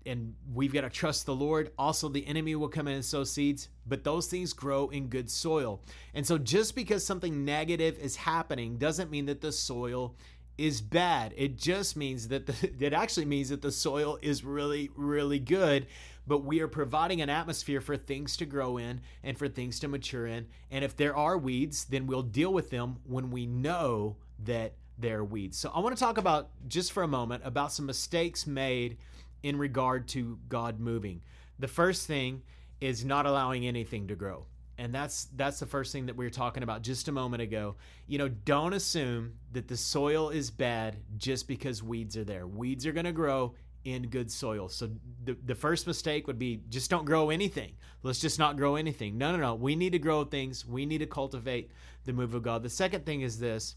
and 0.06 0.34
we've 0.52 0.72
got 0.72 0.82
to 0.82 0.90
trust 0.90 1.26
the 1.26 1.34
Lord. 1.34 1.70
Also, 1.78 2.08
the 2.08 2.26
enemy 2.26 2.54
will 2.54 2.68
come 2.68 2.88
in 2.88 2.94
and 2.94 3.04
sow 3.04 3.24
seeds, 3.24 3.68
but 3.86 4.04
those 4.04 4.26
things 4.26 4.52
grow 4.52 4.88
in 4.88 5.08
good 5.08 5.30
soil. 5.30 5.80
And 6.14 6.26
so, 6.26 6.38
just 6.38 6.74
because 6.74 7.04
something 7.04 7.44
negative 7.44 7.98
is 7.98 8.16
happening 8.16 8.78
doesn't 8.78 9.10
mean 9.10 9.26
that 9.26 9.40
the 9.40 9.52
soil 9.52 10.14
is 10.58 10.80
bad. 10.80 11.34
It 11.36 11.56
just 11.56 11.96
means 11.96 12.28
that 12.28 12.46
the, 12.46 12.70
it 12.86 12.92
actually 12.92 13.26
means 13.26 13.48
that 13.48 13.62
the 13.62 13.72
soil 13.72 14.18
is 14.22 14.44
really, 14.44 14.90
really 14.96 15.38
good. 15.38 15.86
But 16.24 16.44
we 16.44 16.60
are 16.60 16.68
providing 16.68 17.20
an 17.20 17.28
atmosphere 17.28 17.80
for 17.80 17.96
things 17.96 18.36
to 18.36 18.46
grow 18.46 18.76
in 18.76 19.00
and 19.24 19.36
for 19.36 19.48
things 19.48 19.80
to 19.80 19.88
mature 19.88 20.26
in. 20.26 20.46
And 20.70 20.84
if 20.84 20.96
there 20.96 21.16
are 21.16 21.36
weeds, 21.36 21.86
then 21.86 22.06
we'll 22.06 22.22
deal 22.22 22.52
with 22.52 22.70
them 22.70 22.98
when 23.04 23.32
we 23.32 23.44
know 23.44 24.18
that 24.44 24.74
they're 24.98 25.24
weeds. 25.24 25.58
So 25.58 25.70
I 25.74 25.80
want 25.80 25.96
to 25.96 26.00
talk 26.00 26.18
about 26.18 26.50
just 26.68 26.92
for 26.92 27.02
a 27.02 27.08
moment 27.08 27.42
about 27.44 27.72
some 27.72 27.86
mistakes 27.86 28.46
made 28.46 28.98
in 29.42 29.58
regard 29.58 30.08
to 30.08 30.38
God 30.48 30.80
moving. 30.80 31.22
The 31.58 31.68
first 31.68 32.06
thing 32.06 32.42
is 32.80 33.04
not 33.04 33.26
allowing 33.26 33.66
anything 33.66 34.08
to 34.08 34.14
grow. 34.14 34.46
And 34.78 34.94
that's 34.94 35.28
that's 35.36 35.60
the 35.60 35.66
first 35.66 35.92
thing 35.92 36.06
that 36.06 36.16
we 36.16 36.24
were 36.24 36.30
talking 36.30 36.62
about 36.62 36.82
just 36.82 37.06
a 37.06 37.12
moment 37.12 37.42
ago. 37.42 37.76
You 38.06 38.18
know, 38.18 38.28
don't 38.28 38.72
assume 38.72 39.34
that 39.52 39.68
the 39.68 39.76
soil 39.76 40.30
is 40.30 40.50
bad 40.50 40.96
just 41.18 41.46
because 41.46 41.82
weeds 41.82 42.16
are 42.16 42.24
there. 42.24 42.46
Weeds 42.46 42.86
are 42.86 42.92
going 42.92 43.04
to 43.04 43.12
grow 43.12 43.54
in 43.84 44.08
good 44.08 44.30
soil. 44.30 44.68
So 44.68 44.90
the, 45.24 45.36
the 45.44 45.54
first 45.54 45.86
mistake 45.86 46.26
would 46.26 46.38
be 46.38 46.62
just 46.68 46.90
don't 46.90 47.04
grow 47.04 47.30
anything. 47.30 47.72
Let's 48.02 48.20
just 48.20 48.38
not 48.38 48.56
grow 48.56 48.76
anything. 48.76 49.18
No, 49.18 49.32
no, 49.32 49.38
no. 49.38 49.54
We 49.54 49.76
need 49.76 49.92
to 49.92 49.98
grow 49.98 50.24
things. 50.24 50.66
We 50.66 50.86
need 50.86 50.98
to 50.98 51.06
cultivate 51.06 51.70
the 52.04 52.12
move 52.12 52.34
of 52.34 52.42
God. 52.42 52.62
The 52.62 52.70
second 52.70 53.04
thing 53.04 53.20
is 53.20 53.38
this 53.38 53.76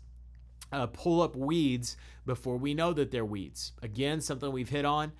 uh, 0.75 0.87
pull 0.87 1.21
up 1.21 1.35
weeds 1.35 1.97
before 2.25 2.57
we 2.57 2.73
know 2.73 2.93
that 2.93 3.11
they're 3.11 3.25
weeds. 3.25 3.71
Again, 3.81 4.21
something 4.21 4.51
we've 4.51 4.69
hit 4.69 4.85
on. 4.85 5.11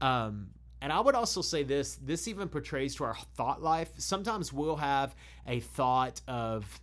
Um, 0.00 0.48
and 0.82 0.92
I 0.92 1.00
would 1.00 1.14
also 1.14 1.40
say 1.40 1.62
this 1.62 1.96
this 1.96 2.28
even 2.28 2.48
portrays 2.48 2.94
to 2.96 3.04
our 3.04 3.16
thought 3.36 3.62
life. 3.62 3.90
Sometimes 3.96 4.52
we'll 4.52 4.76
have 4.76 5.14
a 5.46 5.60
thought 5.60 6.20
of, 6.28 6.80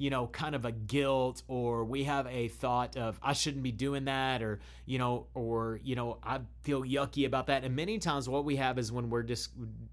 you 0.00 0.08
know, 0.08 0.26
kind 0.28 0.54
of 0.54 0.64
a 0.64 0.72
guilt, 0.72 1.42
or 1.46 1.84
we 1.84 2.04
have 2.04 2.26
a 2.26 2.48
thought 2.48 2.96
of, 2.96 3.20
I 3.22 3.34
shouldn't 3.34 3.62
be 3.62 3.70
doing 3.70 4.06
that, 4.06 4.42
or, 4.42 4.60
you 4.86 4.96
know, 4.96 5.26
or, 5.34 5.78
you 5.84 5.94
know, 5.94 6.16
I 6.22 6.40
feel 6.62 6.82
yucky 6.84 7.26
about 7.26 7.48
that. 7.48 7.64
And 7.64 7.76
many 7.76 7.98
times 7.98 8.26
what 8.26 8.46
we 8.46 8.56
have 8.56 8.78
is 8.78 8.90
when 8.90 9.10
we're 9.10 9.22
just, 9.22 9.50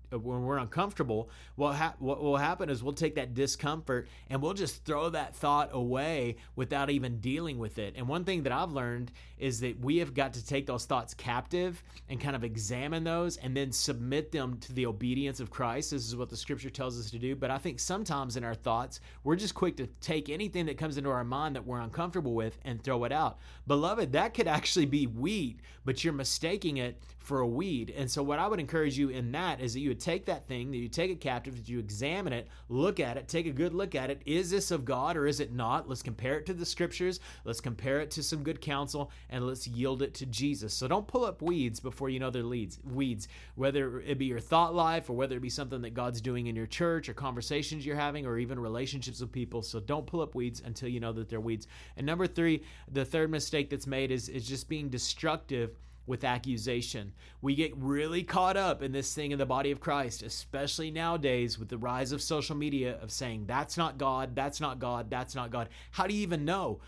when 0.10 0.44
we're 0.44 0.60
uncomfortable, 0.60 1.30
what, 1.56 1.76
ha- 1.76 1.96
what 2.00 2.24
will 2.24 2.38
happen 2.38 2.70
is 2.70 2.82
we'll 2.82 2.94
take 2.94 3.16
that 3.16 3.34
discomfort 3.34 4.08
and 4.30 4.42
we'll 4.42 4.54
just 4.54 4.86
throw 4.86 5.10
that 5.10 5.36
thought 5.36 5.72
away 5.74 6.38
without 6.56 6.90
even 6.90 7.20
dealing 7.20 7.60
with 7.60 7.78
it. 7.78 7.96
And 7.98 8.08
one 8.08 8.24
thing 8.24 8.44
that 8.44 8.54
I've 8.54 8.72
learned 8.72 9.12
is 9.38 9.60
that 9.60 9.78
we 9.82 9.98
have 9.98 10.14
got 10.14 10.34
to 10.34 10.46
take 10.46 10.66
those 10.68 10.86
thoughts 10.86 11.14
captive 11.14 11.84
and 12.08 12.20
kind 12.20 12.36
of 12.36 12.46
examine 12.46 13.04
those 13.04 13.36
and 13.36 13.56
then 13.56 13.74
submit 13.74 14.32
them 14.32 14.58
to 14.60 14.72
the 14.72 14.86
obedience 14.86 15.42
of 15.42 15.50
Christ. 15.50 15.92
This 15.92 16.08
is 16.08 16.16
what 16.16 16.30
the 16.30 16.38
scripture 16.38 16.70
tells 16.70 16.98
us 16.98 17.12
to 17.12 17.20
do. 17.20 17.36
But 17.36 17.52
I 17.52 17.58
think 17.58 17.80
sometimes 17.80 18.38
in 18.38 18.46
our 18.46 18.56
thoughts, 18.56 19.02
we're 19.26 19.36
just 19.36 19.54
quick 19.54 19.76
to 19.78 19.88
take 20.02 20.30
anything 20.30 20.66
that 20.68 20.78
comes 20.78 20.98
into 20.98 21.10
our 21.10 21.24
mind 21.24 21.56
that 21.56 21.66
we're 21.66 21.80
uncomfortable 21.80 22.34
with 22.34 22.58
and 22.64 22.82
throw 22.82 23.04
it 23.04 23.12
out. 23.12 23.40
Beloved, 23.66 24.12
that 24.14 24.34
could 24.34 24.48
actually 24.48 24.86
be 24.86 25.06
wheat, 25.06 25.60
but 25.86 26.04
you're 26.04 26.14
mistaking 26.14 26.78
it 26.78 27.02
for 27.28 27.42
a 27.42 27.48
weed. 27.48 27.94
And 27.96 28.10
so, 28.10 28.24
what 28.24 28.40
I 28.40 28.48
would 28.48 28.62
encourage 28.62 28.98
you 28.98 29.10
in 29.10 29.34
that 29.34 29.60
is 29.60 29.74
that 29.74 29.82
you 29.82 29.90
would 29.90 30.00
take 30.00 30.26
that 30.28 30.48
thing, 30.48 30.72
that 30.72 30.78
you 30.78 30.88
take 30.88 31.12
it 31.12 31.20
captive, 31.20 31.58
that 31.58 31.68
you 31.68 31.78
examine 31.78 32.32
it, 32.32 32.48
look 32.70 33.02
at 33.02 33.18
it, 33.18 33.28
take 33.28 33.46
a 33.46 33.52
good 33.52 33.74
look 33.74 33.96
at 33.96 34.10
it. 34.10 34.22
Is 34.26 34.50
this 34.50 34.72
of 34.72 34.86
God 34.86 35.18
or 35.18 35.28
is 35.28 35.42
it 35.42 35.52
not? 35.52 35.90
Let's 35.90 36.02
compare 36.02 36.38
it 36.38 36.46
to 36.46 36.54
the 36.54 36.66
scriptures. 36.66 37.20
Let's 37.44 37.60
compare 37.60 38.00
it 38.00 38.12
to 38.12 38.24
some 38.24 38.44
good 38.44 38.62
counsel, 38.62 39.12
and 39.30 39.46
let's 39.46 39.68
yield 39.68 40.04
it 40.04 40.14
to 40.16 40.26
Jesus. 40.26 40.74
So, 40.74 40.88
don't 40.88 41.06
pull 41.06 41.26
up 41.26 41.42
weeds 41.42 41.82
before 41.82 42.08
you 42.08 42.20
know 42.22 42.30
they're 42.30 42.44
leads, 42.44 42.80
weeds, 42.86 43.28
whether 43.56 44.00
it 44.00 44.18
be 44.18 44.26
your 44.26 44.40
thought 44.40 44.74
life 44.74 45.10
or 45.10 45.14
whether 45.14 45.36
it 45.36 45.42
be 45.42 45.50
something 45.50 45.82
that 45.82 45.94
God's 45.94 46.22
doing 46.22 46.48
in 46.48 46.56
your 46.56 46.66
church 46.66 47.10
or 47.10 47.14
conversations 47.14 47.86
you're 47.86 47.98
having 47.98 48.26
or 48.26 48.38
even 48.38 48.58
relationships 48.58 49.20
with 49.20 49.34
people. 49.34 49.62
So, 49.62 49.82
don't 49.82 50.08
pull 50.08 50.22
up 50.22 50.34
weeds 50.34 50.62
until 50.64 50.88
you 50.88 51.02
know 51.02 51.12
that 51.12 51.28
they're 51.28 51.42
weeds. 51.42 51.68
And 51.98 52.06
number 52.06 52.26
three, 52.26 52.64
the 52.90 53.04
third 53.04 53.30
mistake 53.30 53.70
that's 53.70 53.86
made 53.86 54.12
is, 54.12 54.30
is 54.30 54.48
just 54.48 54.70
being 54.70 54.88
destructive 54.88 55.72
with 56.08 56.24
accusation. 56.24 57.12
We 57.42 57.54
get 57.54 57.76
really 57.78 58.24
caught 58.24 58.58
up 58.58 58.82
in 58.82 58.94
this 58.94 59.14
thing 59.14 59.32
in 59.32 59.38
the 59.38 59.46
body 59.46 59.72
of 59.72 59.82
Christ, 59.82 60.24
especially 60.24 60.90
nowadays 60.90 61.60
with 61.60 61.70
the 61.70 61.78
rise 61.78 62.14
of 62.14 62.22
social 62.22 62.56
media 62.56 62.98
of 63.02 63.12
saying, 63.12 63.46
that's 63.46 63.78
not 63.78 63.98
God, 63.98 64.36
that's 64.36 64.60
not 64.62 64.80
God, 64.80 65.10
that's 65.10 65.36
not 65.36 65.52
God. 65.52 65.70
How 65.92 66.08
do 66.08 66.16
you 66.16 66.22
even 66.22 66.46
know? 66.46 66.80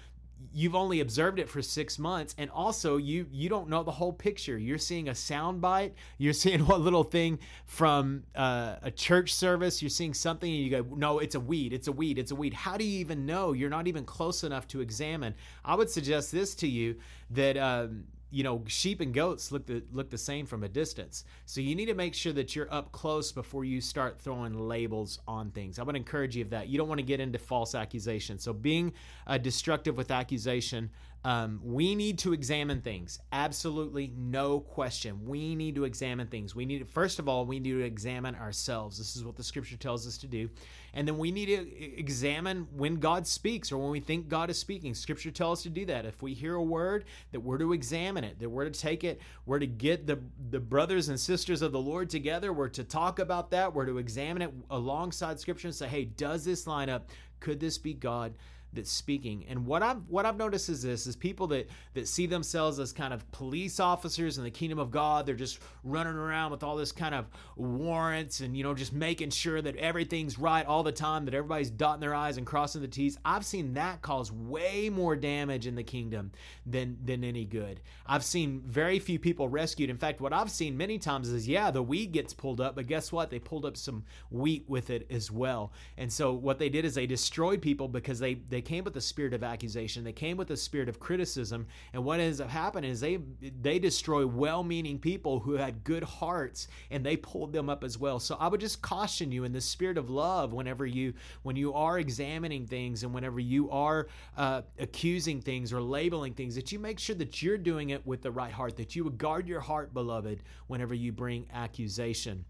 You've 0.54 0.76
only 0.76 1.02
observed 1.02 1.38
it 1.38 1.50
for 1.50 1.62
six 1.62 2.00
months, 2.00 2.34
and 2.38 2.50
also 2.50 2.96
you 2.96 3.28
you 3.30 3.50
don't 3.50 3.68
know 3.68 3.84
the 3.84 3.92
whole 3.92 4.14
picture. 4.14 4.58
You're 4.58 4.78
seeing 4.78 5.10
a 5.10 5.16
sound 5.16 5.60
bite, 5.60 5.96
you're 6.18 6.32
seeing 6.46 6.66
one 6.66 6.82
little 6.82 7.04
thing 7.04 7.40
from 7.66 8.24
uh, 8.36 8.78
a 8.82 8.90
church 8.90 9.34
service, 9.34 9.82
you're 9.82 9.90
seeing 9.90 10.14
something, 10.14 10.50
and 10.50 10.64
you 10.64 10.70
go, 10.70 10.86
"No, 10.96 11.20
it's 11.20 11.36
a 11.36 11.42
weed, 11.42 11.74
it's 11.74 11.90
a 11.90 11.92
weed, 11.92 12.18
it's 12.18 12.32
a 12.32 12.36
weed." 12.36 12.54
How 12.54 12.78
do 12.78 12.86
you 12.86 13.00
even 13.00 13.26
know? 13.26 13.52
You're 13.52 13.70
not 13.70 13.88
even 13.88 14.06
close 14.06 14.46
enough 14.46 14.66
to 14.70 14.80
examine. 14.80 15.36
I 15.66 15.76
would 15.76 15.90
suggest 15.90 16.32
this 16.32 16.56
to 16.56 16.70
you 16.70 16.96
that. 17.32 17.58
Um, 17.58 18.06
you 18.32 18.44
know, 18.44 18.64
sheep 18.68 19.02
and 19.02 19.14
goats 19.14 19.52
look 19.52 19.66
the 19.66 19.84
look 19.92 20.10
the 20.10 20.18
same 20.18 20.46
from 20.46 20.64
a 20.64 20.70
distance. 20.70 21.24
So 21.46 21.62
you 21.62 21.76
need 21.76 21.88
to 21.88 21.96
make 21.96 22.14
sure 22.14 22.34
that 22.34 22.56
you're 22.56 22.72
up 22.72 22.92
close 22.92 23.32
before 23.32 23.66
you 23.66 23.82
start 23.82 24.20
throwing 24.20 24.68
labels 24.68 25.20
on 25.28 25.52
things. 25.52 25.80
I 25.80 25.84
would 25.84 25.96
encourage 25.96 26.36
you 26.36 26.44
of 26.44 26.52
that. 26.52 26.68
You 26.68 26.78
don't 26.78 26.88
want 26.88 27.00
to 27.00 27.06
get 27.06 27.20
into 27.20 27.40
false 27.40 27.74
accusations. 27.74 28.44
So 28.44 28.54
being 28.54 28.94
uh, 29.26 29.38
destructive 29.38 29.98
with 29.98 30.12
accusation 30.12 30.92
um, 31.26 31.60
we 31.62 31.96
need 31.96 32.18
to 32.20 32.32
examine 32.32 32.80
things. 32.82 33.20
Absolutely 33.34 34.14
no 34.16 34.62
question. 34.62 35.26
We 35.26 35.54
need 35.54 35.76
to 35.76 35.84
examine 35.84 36.28
things. 36.28 36.56
We 36.56 36.66
need 36.66 36.80
to, 36.80 36.86
first 36.86 37.20
of 37.20 37.28
all, 37.28 37.46
we 37.46 37.60
need 37.60 37.72
to 37.72 37.84
examine 37.84 38.36
ourselves. 38.36 38.98
This 38.98 39.18
is 39.18 39.26
what 39.26 39.36
the 39.36 39.44
scripture 39.44 39.76
tells 39.76 40.08
us 40.08 40.18
to 40.20 40.28
do. 40.28 40.50
And 40.94 41.06
then 41.06 41.18
we 41.18 41.32
need 41.32 41.48
to 41.48 42.00
examine 42.00 42.68
when 42.74 42.96
God 42.96 43.28
speaks 43.28 43.70
or 43.70 43.78
when 43.78 43.92
we 43.92 44.00
think 44.00 44.30
God 44.30 44.50
is 44.50 44.58
speaking. 44.58 44.94
Scripture 44.94 45.30
tells 45.30 45.60
us 45.60 45.64
to 45.64 45.70
do 45.70 45.86
that. 45.88 46.06
If 46.06 46.22
we 46.22 46.34
hear 46.34 46.56
a 46.56 46.64
word, 46.64 47.04
that 47.34 47.42
we're 47.42 47.58
to 47.58 47.74
examine 47.74 48.24
it, 48.24 48.40
that 48.40 48.50
we're 48.50 48.70
to 48.70 48.72
take 48.72 49.04
it, 49.04 49.20
we're 49.46 49.60
to 49.60 49.68
get 49.68 50.08
the, 50.08 50.20
the 50.52 50.60
brothers 50.60 51.10
and 51.10 51.20
sisters 51.20 51.62
of 51.62 51.74
the 51.74 51.82
Lord 51.82 52.10
together, 52.10 52.54
we're 52.54 52.70
to 52.70 52.84
talk 52.86 53.20
about 53.20 53.52
that, 53.52 53.74
we're 53.74 53.86
to 53.86 53.98
examine 53.98 54.42
it 54.42 54.54
alongside 54.70 55.38
Scripture 55.40 55.68
and 55.68 55.76
say, 55.76 55.88
hey, 55.88 56.06
does 56.06 56.46
this 56.46 56.66
line 56.66 56.90
up? 56.90 57.10
Could 57.42 57.60
this 57.60 57.78
be 57.78 57.94
God? 57.94 58.34
That's 58.74 58.92
speaking. 58.92 59.46
And 59.50 59.66
what 59.66 59.82
I've 59.82 59.98
what 60.08 60.26
I've 60.26 60.38
noticed 60.38 60.70
is 60.70 60.82
this 60.84 61.08
is 61.08 61.16
people 61.16 61.48
that 61.48 61.70
that 61.94 62.08
see 62.08 62.28
themselves 62.28 62.80
as 62.80 62.94
kind 62.94 63.14
of 63.14 63.30
police 63.32 63.80
officers 63.80 64.38
in 64.38 64.44
the 64.44 64.52
kingdom 64.52 64.80
of 64.80 64.92
God. 64.92 65.26
They're 65.26 65.36
just 65.36 65.60
running 65.84 66.16
around 66.16 66.52
with 66.52 66.64
all 66.64 66.76
this 66.76 66.92
kind 66.92 67.16
of 67.16 67.26
warrants 67.56 68.42
and 68.42 68.56
you 68.56 68.64
know 68.64 68.74
just 68.74 68.94
making 68.94 69.32
sure 69.32 69.62
that 69.62 69.76
everything's 69.78 70.38
right 70.38 70.66
all 70.66 70.84
the 70.84 70.92
time, 70.92 71.26
that 71.26 71.34
everybody's 71.34 71.70
dotting 71.72 72.02
their 72.02 72.14
I's 72.14 72.38
and 72.38 72.46
crossing 72.46 72.82
the 72.82 72.88
T's. 72.88 73.18
I've 73.26 73.46
seen 73.46 73.74
that 73.74 74.02
cause 74.02 74.32
way 74.32 74.90
more 74.90 75.16
damage 75.16 75.66
in 75.66 75.76
the 75.76 75.84
kingdom 75.84 76.32
than 76.66 76.98
than 77.04 77.24
any 77.24 77.46
good. 77.46 77.82
I've 78.06 78.24
seen 78.24 78.62
very 78.66 79.00
few 79.00 79.18
people 79.18 79.50
rescued. 79.50 79.90
In 79.90 79.98
fact, 79.98 80.22
what 80.22 80.34
I've 80.34 80.52
seen 80.52 80.78
many 80.78 81.00
times 81.00 81.30
is 81.30 81.48
yeah, 81.48 81.72
the 81.72 81.82
weed 81.82 82.12
gets 82.12 82.34
pulled 82.34 82.62
up, 82.62 82.76
but 82.76 82.88
guess 82.88 83.12
what? 83.12 83.32
They 83.32 83.40
pulled 83.40 83.66
up 83.66 83.78
some 83.78 84.04
wheat 84.30 84.66
with 84.68 84.90
it 84.90 85.08
as 85.10 85.32
well. 85.32 85.72
And 85.98 86.12
so 86.12 86.34
what 86.34 86.60
they 86.60 86.70
did 86.70 86.86
is 86.86 86.94
they 86.94 87.08
destroyed 87.08 87.62
people 87.62 87.88
because 87.88 88.20
they 88.20 88.36
they 88.36 88.59
they 88.60 88.64
came 88.64 88.84
with 88.84 88.94
the 88.94 89.00
spirit 89.00 89.34
of 89.34 89.42
accusation. 89.42 90.04
They 90.04 90.12
came 90.12 90.36
with 90.36 90.50
the 90.50 90.58
spirit 90.58 90.90
of 90.90 91.00
criticism. 91.00 91.66
And 91.94 92.04
what 92.04 92.20
ends 92.20 92.42
up 92.42 92.50
happening 92.50 92.92
is 92.92 93.00
they 93.00 93.20
they 93.62 93.80
destroy 93.80 94.28
well-meaning 94.28 95.00
people 95.00 95.40
who 95.40 95.54
had 95.54 95.86
good 95.86 96.04
hearts, 96.04 96.68
and 96.92 97.06
they 97.06 97.16
pulled 97.16 97.54
them 97.54 97.70
up 97.70 97.86
as 97.86 97.98
well. 97.98 98.20
So 98.20 98.36
I 98.38 98.50
would 98.50 98.60
just 98.60 98.82
caution 98.82 99.32
you 99.32 99.46
in 99.46 99.54
the 99.54 99.62
spirit 99.62 99.98
of 99.98 100.10
love 100.10 100.52
whenever 100.52 100.86
you 100.86 101.14
when 101.44 101.56
you 101.56 101.74
are 101.74 102.00
examining 102.00 102.68
things 102.68 103.04
and 103.04 103.14
whenever 103.14 103.40
you 103.40 103.72
are 103.72 104.10
uh, 104.36 104.64
accusing 104.78 105.40
things 105.40 105.72
or 105.72 105.82
labeling 105.82 106.34
things, 106.34 106.54
that 106.56 106.74
you 106.74 106.80
make 106.80 107.00
sure 107.00 107.16
that 107.16 107.42
you're 107.42 107.58
doing 107.58 107.92
it 107.92 108.06
with 108.06 108.22
the 108.22 108.32
right 108.32 108.52
heart. 108.52 108.76
That 108.76 108.94
you 108.94 109.06
would 109.06 109.18
guard 109.18 109.48
your 109.48 109.62
heart, 109.62 109.94
beloved, 109.94 110.44
whenever 110.68 110.94
you 110.94 111.14
bring 111.14 111.48
accusation. 111.54 112.44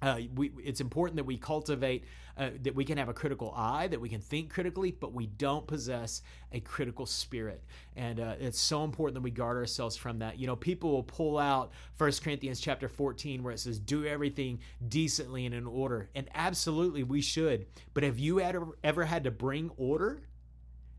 Uh, 0.00 0.20
we, 0.34 0.52
it's 0.64 0.80
important 0.80 1.16
that 1.16 1.24
we 1.24 1.36
cultivate 1.36 2.04
uh, 2.38 2.50
that 2.62 2.74
we 2.74 2.84
can 2.84 2.96
have 2.96 3.08
a 3.08 3.12
critical 3.12 3.52
eye, 3.56 3.88
that 3.88 4.00
we 4.00 4.08
can 4.08 4.20
think 4.20 4.48
critically, 4.48 4.92
but 4.92 5.12
we 5.12 5.26
don't 5.26 5.66
possess 5.66 6.22
a 6.52 6.60
critical 6.60 7.04
spirit. 7.04 7.64
And 7.96 8.20
uh, 8.20 8.34
it's 8.38 8.60
so 8.60 8.84
important 8.84 9.14
that 9.14 9.22
we 9.22 9.32
guard 9.32 9.56
ourselves 9.56 9.96
from 9.96 10.18
that. 10.18 10.38
You 10.38 10.46
know, 10.46 10.54
people 10.54 10.92
will 10.92 11.02
pull 11.02 11.36
out 11.36 11.72
1 11.96 12.12
Corinthians 12.22 12.60
chapter 12.60 12.88
14 12.88 13.42
where 13.42 13.52
it 13.52 13.58
says, 13.58 13.80
do 13.80 14.04
everything 14.04 14.60
decently 14.88 15.46
and 15.46 15.54
in 15.54 15.66
order. 15.66 16.10
And 16.14 16.28
absolutely 16.32 17.02
we 17.02 17.20
should. 17.22 17.66
But 17.92 18.04
have 18.04 18.20
you 18.20 18.40
ever, 18.40 18.68
ever 18.84 19.04
had 19.04 19.24
to 19.24 19.32
bring 19.32 19.72
order? 19.76 20.22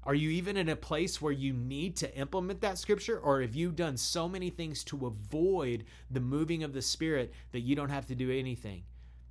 Are 0.04 0.16
you 0.16 0.30
even 0.32 0.58
in 0.58 0.68
a 0.68 0.76
place 0.76 1.22
where 1.22 1.32
you 1.32 1.54
need 1.54 1.96
to 1.98 2.14
implement 2.18 2.60
that 2.62 2.78
scripture? 2.78 3.18
Or 3.18 3.42
have 3.42 3.56
you 3.56 3.72
done 3.72 3.96
so 3.96 4.28
many 4.28 4.50
things 4.50 4.84
to 4.86 5.08
avoid 5.08 5.86
the 6.12 6.20
moving 6.20 6.64
of 6.64 6.74
the 6.74 6.82
Spirit 6.82 7.34
that 7.52 7.62
you 7.62 7.76
don't 7.78 7.90
have 7.90 8.08
to 8.08 8.16
do 8.16 8.32
anything? 8.32 8.84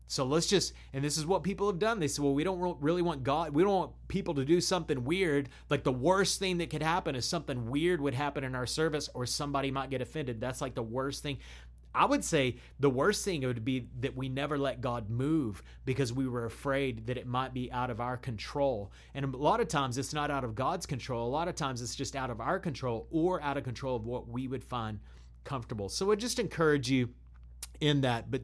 So 0.08 0.24
let's 0.24 0.46
just, 0.46 0.72
and 0.92 1.04
this 1.04 1.18
is 1.18 1.26
what 1.26 1.42
people 1.42 1.66
have 1.66 1.78
done. 1.78 2.00
They 2.00 2.08
said, 2.08 2.24
well, 2.24 2.34
we 2.34 2.42
don't 2.42 2.80
really 2.80 3.02
want 3.02 3.22
God, 3.22 3.54
we 3.54 3.62
don't 3.62 3.74
want 3.74 3.92
people 4.08 4.34
to 4.34 4.44
do 4.44 4.60
something 4.60 5.04
weird. 5.04 5.50
Like 5.68 5.84
the 5.84 5.92
worst 5.92 6.38
thing 6.38 6.58
that 6.58 6.70
could 6.70 6.82
happen 6.82 7.14
is 7.14 7.26
something 7.26 7.70
weird 7.70 8.00
would 8.00 8.14
happen 8.14 8.42
in 8.42 8.54
our 8.54 8.66
service 8.66 9.10
or 9.14 9.26
somebody 9.26 9.70
might 9.70 9.90
get 9.90 10.00
offended. 10.00 10.40
That's 10.40 10.62
like 10.62 10.74
the 10.74 10.82
worst 10.82 11.22
thing. 11.22 11.38
I 11.94 12.06
would 12.06 12.24
say 12.24 12.56
the 12.80 12.90
worst 12.90 13.24
thing 13.24 13.42
would 13.42 13.64
be 13.64 13.88
that 14.00 14.16
we 14.16 14.28
never 14.28 14.56
let 14.56 14.80
God 14.80 15.10
move 15.10 15.62
because 15.84 16.12
we 16.12 16.26
were 16.26 16.44
afraid 16.44 17.06
that 17.06 17.18
it 17.18 17.26
might 17.26 17.52
be 17.52 17.70
out 17.72 17.90
of 17.90 18.00
our 18.00 18.16
control. 18.16 18.92
And 19.14 19.34
a 19.34 19.36
lot 19.36 19.60
of 19.60 19.68
times 19.68 19.98
it's 19.98 20.14
not 20.14 20.30
out 20.30 20.44
of 20.44 20.54
God's 20.54 20.86
control. 20.86 21.26
A 21.26 21.30
lot 21.30 21.48
of 21.48 21.54
times 21.54 21.82
it's 21.82 21.96
just 21.96 22.16
out 22.16 22.30
of 22.30 22.40
our 22.40 22.58
control 22.58 23.08
or 23.10 23.42
out 23.42 23.56
of 23.56 23.64
control 23.64 23.96
of 23.96 24.06
what 24.06 24.28
we 24.28 24.48
would 24.48 24.64
find 24.64 25.00
comfortable. 25.44 25.88
So 25.88 26.10
I 26.12 26.14
just 26.14 26.38
encourage 26.38 26.90
you 26.90 27.08
in 27.80 28.00
that, 28.02 28.30
but 28.30 28.42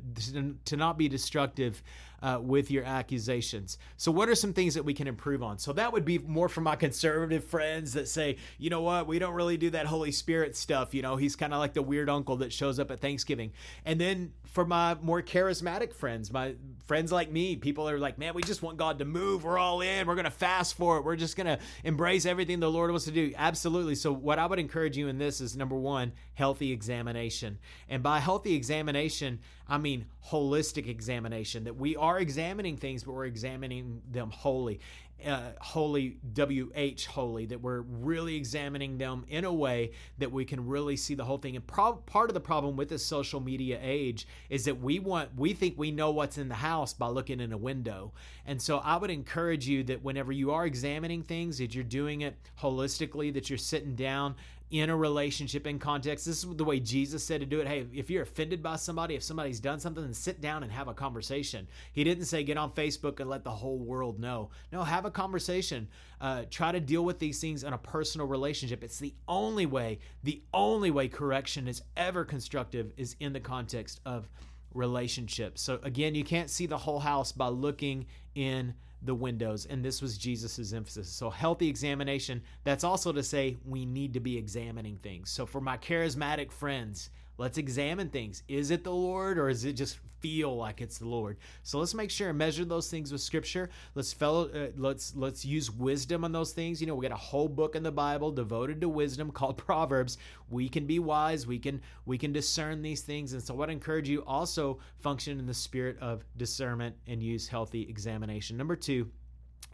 to 0.64 0.76
not 0.76 0.99
be 0.99 1.09
destructive 1.09 1.83
uh, 2.25 2.38
with 2.40 2.71
your 2.71 2.85
accusations. 2.85 3.76
So, 3.99 4.11
what 4.11 4.31
are 4.31 4.35
some 4.35 4.54
things 4.54 4.75
that 4.75 4.83
we 4.83 4.95
can 4.95 5.07
improve 5.07 5.43
on? 5.43 5.59
So, 5.59 5.75
that 5.75 5.93
would 5.93 6.07
be 6.07 6.19
more 6.19 6.49
for 6.49 6.62
my 6.62 6.75
conservative 6.75 7.45
friends 7.45 7.93
that 7.93 8.09
say, 8.09 8.38
you 8.57 8.71
know 8.71 8.81
what, 8.81 9.07
we 9.07 9.19
don't 9.19 9.35
really 9.35 9.59
do 9.59 9.69
that 9.71 9.85
Holy 9.85 10.11
Spirit 10.11 10.57
stuff. 10.57 10.95
You 10.95 11.02
know, 11.02 11.16
he's 11.16 11.37
kind 11.37 11.52
of 11.52 11.59
like 11.59 11.75
the 11.75 11.83
weird 11.83 12.09
uncle 12.09 12.37
that 12.37 12.50
shows 12.50 12.81
up 12.81 12.90
at 12.90 13.00
Thanksgiving. 13.00 13.52
And 13.85 14.00
then 14.00 14.33
for 14.47 14.64
my 14.64 14.97
more 15.02 15.21
charismatic 15.21 15.93
friends, 15.93 16.33
my 16.33 16.54
friends 16.87 17.12
like 17.12 17.31
me, 17.31 17.57
people 17.57 17.90
are 17.90 17.99
like, 17.99 18.19
man, 18.19 18.33
we 18.33 18.43
just 18.43 18.62
want 18.62 18.78
God 18.78 19.00
to 19.00 19.04
move. 19.04 19.45
We're 19.45 19.59
all 19.59 19.83
in. 19.83 20.07
We're 20.07 20.14
going 20.14 20.25
to 20.25 20.31
fast 20.31 20.78
for 20.78 20.97
it. 20.97 21.04
We're 21.04 21.16
just 21.16 21.37
going 21.37 21.49
to 21.49 21.59
embrace 21.83 22.25
everything 22.25 22.59
the 22.59 22.71
Lord 22.71 22.90
wants 22.90 23.04
to 23.04 23.11
do. 23.11 23.35
Absolutely. 23.37 23.97
So, 23.97 24.12
what 24.12 24.38
I 24.38 24.47
would 24.47 24.59
encourage 24.59 24.97
you 24.97 25.09
in 25.09 25.19
this 25.19 25.43
is 25.43 25.57
number 25.57 25.76
one, 25.76 26.12
healthy 26.33 26.73
examination. 26.73 27.59
And 27.87 28.02
by 28.02 28.21
healthy 28.21 28.54
examination, 28.54 29.40
I 29.69 29.78
mean 29.78 30.07
holistic 30.31 30.87
examination, 30.87 31.64
that 31.64 31.76
we 31.76 31.97
are 31.97 32.13
examining 32.18 32.76
things, 32.76 33.04
but 33.04 33.12
we're 33.12 33.26
examining 33.26 34.02
them 34.11 34.30
wholly. 34.30 34.80
Uh, 35.25 35.52
holy 35.61 36.18
wh 36.37 37.04
holy 37.06 37.47
that 37.47 37.59
we're 37.62 37.80
really 37.80 38.35
examining 38.35 38.99
them 38.99 39.25
in 39.28 39.44
a 39.44 39.52
way 39.52 39.92
that 40.18 40.30
we 40.30 40.44
can 40.44 40.66
really 40.66 40.97
see 40.97 41.14
the 41.14 41.25
whole 41.25 41.38
thing 41.38 41.56
and 41.56 41.66
pro- 41.66 41.94
part 41.94 42.28
of 42.28 42.35
the 42.35 42.40
problem 42.40 42.76
with 42.76 42.90
this 42.90 43.02
social 43.02 43.40
media 43.40 43.78
age 43.80 44.26
is 44.50 44.66
that 44.66 44.78
we 44.80 44.99
want 44.99 45.30
we 45.37 45.54
think 45.54 45.78
we 45.78 45.90
know 45.90 46.11
what's 46.11 46.37
in 46.37 46.49
the 46.49 46.54
house 46.54 46.92
by 46.92 47.06
looking 47.06 47.40
in 47.40 47.52
a 47.52 47.56
window 47.56 48.12
and 48.44 48.61
so 48.61 48.78
i 48.78 48.97
would 48.97 49.11
encourage 49.11 49.66
you 49.66 49.83
that 49.85 50.02
whenever 50.02 50.33
you 50.33 50.50
are 50.50 50.66
examining 50.66 51.23
things 51.23 51.56
that 51.56 51.75
you're 51.75 51.85
doing 51.85 52.23
it 52.23 52.37
holistically 52.61 53.33
that 53.33 53.49
you're 53.49 53.56
sitting 53.56 53.94
down 53.94 54.35
in 54.71 54.90
a 54.90 54.97
relationship 54.97 55.66
in 55.66 55.78
context. 55.78 56.25
This 56.25 56.42
is 56.42 56.56
the 56.56 56.64
way 56.64 56.80
Jesus 56.80 57.23
said 57.23 57.40
to 57.40 57.47
do 57.47 57.61
it. 57.61 57.68
Hey, 57.68 57.87
if 57.92 58.11
you're 58.11 58.23
offended 58.23 58.62
by 58.62 58.76
somebody, 58.76 59.14
if 59.14 59.23
somebody's 59.23 59.61
done 59.61 59.78
something, 59.78 60.02
then 60.02 60.14
sit 60.14 60.40
down 60.40 60.62
and 60.62 60.73
have 60.73 60.88
a 60.88 60.94
conversation. 60.94 61.68
He 61.92 62.02
didn't 62.02 62.25
say 62.25 62.42
get 62.42 62.56
on 62.56 62.73
Facebook 62.73 63.21
and 63.21 63.28
let 63.28 63.44
the 63.44 63.50
whole 63.50 63.78
world 63.78 64.18
know. 64.18 64.50
No, 64.73 64.83
have 64.83 65.04
a 65.04 65.11
conversation. 65.11 65.88
Uh, 66.21 66.44
try 66.50 66.73
to 66.73 66.80
deal 66.80 67.04
with 67.04 67.18
these 67.18 67.40
things 67.40 67.62
in 67.62 67.73
a 67.73 67.78
personal 67.78 68.26
relationship. 68.26 68.83
It's 68.83 68.99
the 68.99 69.14
only 69.28 69.66
way, 69.66 69.99
the 70.23 70.42
only 70.52 70.90
way 70.90 71.09
correction 71.09 71.68
is 71.68 71.83
ever 71.97 72.25
constructive 72.25 72.92
is 72.97 73.16
in 73.21 73.33
the 73.33 73.40
context 73.40 74.00
of 74.04 74.28
relationship. 74.73 75.59
So 75.59 75.78
again, 75.83 76.14
you 76.14 76.25
can't 76.25 76.50
see 76.50 76.66
the 76.66 76.78
whole 76.78 77.00
house 77.00 77.33
by 77.33 77.49
looking 77.49 78.06
in 78.35 78.75
the 79.05 79.15
windows. 79.15 79.67
And 79.67 79.85
this 79.85 80.01
was 80.03 80.19
Jesus's 80.19 80.73
emphasis. 80.73 81.09
So, 81.09 81.31
healthy 81.31 81.69
examination, 81.69 82.43
that's 82.65 82.85
also 82.85 83.13
to 83.13 83.23
say 83.23 83.57
we 83.65 83.85
need 83.87 84.15
to 84.15 84.21
be 84.21 84.37
examining 84.37 84.97
things. 84.97 85.31
So, 85.31 85.47
for 85.47 85.61
my 85.61 85.77
charismatic 85.77 86.51
friends, 86.51 87.11
let's 87.38 87.59
examine 87.59 88.09
things. 88.09 88.43
Is 88.49 88.71
it 88.71 88.85
the 88.85 88.93
Lord 88.93 89.38
or 89.38 89.49
is 89.49 89.64
it 89.64 89.75
just 89.75 89.99
feel 90.25 90.57
like 90.57 90.81
it's 90.81 90.97
the 90.97 91.07
Lord. 91.07 91.37
So 91.64 91.79
let's 91.79 91.93
make 91.93 92.11
sure 92.11 92.31
and 92.31 92.38
measure 92.38 92.64
those 92.64 92.88
things 92.88 93.12
with 93.12 93.21
Scripture. 93.21 93.69
Let's 93.95 94.14
fellow, 94.14 94.49
uh, 94.49 94.69
let's 94.75 95.14
let's 95.14 95.45
use 95.45 95.71
wisdom 95.71 96.25
on 96.25 96.33
those 96.33 96.53
things. 96.53 96.81
You 96.81 96.87
know, 96.87 96.95
we 96.95 97.07
got 97.07 97.12
a 97.12 97.26
whole 97.31 97.47
book 97.47 97.76
in 97.76 97.83
the 97.83 97.93
Bible 97.93 98.33
devoted 98.33 98.81
to 98.81 98.88
wisdom 98.88 99.31
called 99.33 99.59
Proverbs. 99.59 100.17
We 100.49 100.71
can 100.71 100.87
be 100.87 100.99
wise. 100.99 101.47
We 101.47 101.59
can 101.59 101.83
we 102.07 102.17
can 102.17 102.33
discern 102.33 102.81
these 102.81 103.03
things. 103.03 103.35
And 103.35 103.43
so, 103.43 103.53
what 103.53 103.69
I 103.69 103.73
encourage 103.73 104.09
you 104.09 104.25
also 104.26 104.79
function 104.97 105.38
in 105.38 105.45
the 105.45 105.53
spirit 105.53 105.99
of 106.00 106.25
discernment 106.38 106.97
and 107.07 107.23
use 107.23 107.47
healthy 107.47 107.83
examination. 107.83 108.57
Number 108.57 108.76
two 108.76 109.11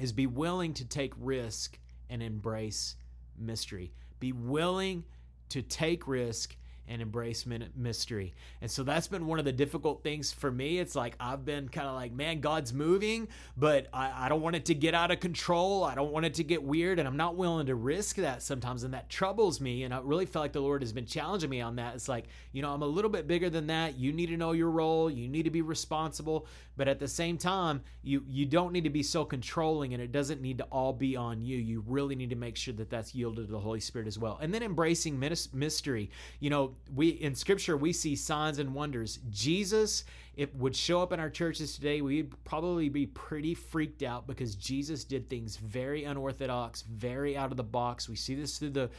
is 0.01 0.11
be 0.11 0.27
willing 0.27 0.75
to 0.75 0.85
take 0.85 1.13
risk 1.17 1.79
and 2.09 2.25
embrace 2.25 2.97
mystery. 3.39 3.93
Be 4.19 4.33
willing 4.33 5.05
to 5.51 5.63
take 5.63 6.09
risk 6.09 6.57
and 6.91 7.01
embrace 7.01 7.47
mystery. 7.77 8.35
And 8.61 8.69
so 8.69 8.83
that's 8.83 9.07
been 9.07 9.27
one 9.27 9.39
of 9.39 9.45
the 9.45 9.53
difficult 9.53 10.03
things 10.03 10.33
for 10.33 10.51
me. 10.51 10.81
It's 10.81 10.97
like 10.97 11.15
I've 11.21 11.45
been 11.45 11.69
kind 11.69 11.87
of 11.87 11.95
like, 11.95 12.13
man, 12.13 12.41
God's 12.41 12.73
moving, 12.75 13.29
but 13.57 13.87
I, 13.93 14.27
I, 14.27 14.29
don't 14.29 14.43
want 14.43 14.57
it 14.57 14.65
to 14.67 14.75
get 14.75 14.93
out 14.93 15.13
of 15.13 15.21
control. 15.21 15.85
I 15.85 15.95
don't 15.95 16.11
want 16.11 16.27
it 16.27 16.35
to 16.35 16.45
get 16.45 16.65
weird. 16.65 16.99
And 16.99 17.07
I'm 17.07 17.17
not 17.17 17.37
willing 17.37 17.67
to 17.67 17.77
risk 17.77 18.17
that 18.17 18.43
sometimes. 18.43 18.83
And 18.83 18.93
that 18.93 19.09
troubles 19.09 19.61
me. 19.61 19.85
And 19.85 19.95
I 19.95 20.01
really 20.03 20.27
feel 20.27 20.43
like 20.43 20.53
the 20.53 20.61
Lord 20.61 20.83
has 20.83 20.93
been 20.93 21.07
challenging 21.07 21.49
me 21.49 21.61
on 21.61 21.77
that. 21.77 21.95
It's 21.95 22.09
like, 22.09 22.25
you 22.51 22.61
know, 22.61 22.73
I'm 22.73 22.83
a 22.83 22.87
little 22.87 23.11
bit 23.11 23.29
bigger 23.29 23.49
than 23.49 23.69
that. 23.69 23.97
You 23.97 24.13
need 24.13 24.27
to 24.27 24.37
know 24.37 24.51
your 24.51 24.71
role, 24.71 25.09
you 25.09 25.29
need 25.29 25.45
to 25.45 25.51
be 25.51 25.63
responsible. 25.63 26.49
But 26.77 26.89
at 26.89 26.99
the 26.99 27.09
same 27.09 27.39
time, 27.39 27.83
you, 28.03 28.25
you 28.27 28.47
don't 28.47 28.73
need 28.73 28.85
to 28.85 28.91
be 28.91 29.03
so 29.05 29.25
controlling 29.25 29.95
and 29.95 30.03
it 30.03 30.11
doesn't 30.11 30.41
need 30.41 30.59
to 30.59 30.65
all 30.65 30.93
be 30.93 31.15
on 31.15 31.41
you. 31.41 31.57
You 31.57 31.85
really 31.87 32.17
need 32.17 32.31
to 32.31 32.37
make 32.37 32.57
sure 32.57 32.75
that 32.75 32.91
that's 32.91 33.15
yielded 33.15 33.47
to 33.47 33.53
the 33.53 33.61
Holy 33.61 33.81
Spirit 33.81 34.09
as 34.09 34.19
well. 34.19 34.39
And 34.43 34.53
then 34.53 34.63
embracing 34.63 35.19
mystery. 35.19 36.11
You 36.41 36.51
know, 36.51 36.75
we 36.95 37.09
in 37.09 37.35
scripture 37.35 37.77
we 37.77 37.93
see 37.93 38.17
signs 38.17 38.59
and 38.59 38.75
wonders. 38.75 39.19
Jesus 39.31 40.05
it 40.37 40.55
would 40.57 40.75
show 40.75 41.03
up 41.03 41.13
in 41.13 41.21
our 41.21 41.29
churches 41.29 41.75
today 41.75 42.01
we'd 42.01 42.33
probably 42.45 42.89
be 42.89 43.05
pretty 43.05 43.53
freaked 43.53 44.03
out 44.05 44.29
because 44.29 44.55
jesus 44.55 45.03
did 45.03 45.29
things 45.29 45.57
very 45.57 46.05
unorthodox 46.05 46.83
very 46.83 47.37
out 47.37 47.51
of 47.51 47.57
the 47.57 47.65
box. 47.65 48.09
We 48.09 48.17
see 48.17 48.35
this 48.35 48.59
through 48.59 48.71
the 48.71 48.91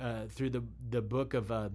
uh, 0.00 0.26
through 0.28 0.50
the 0.50 0.62
the 0.90 1.02
book 1.02 1.34
of 1.34 1.50
uh, 1.50 1.68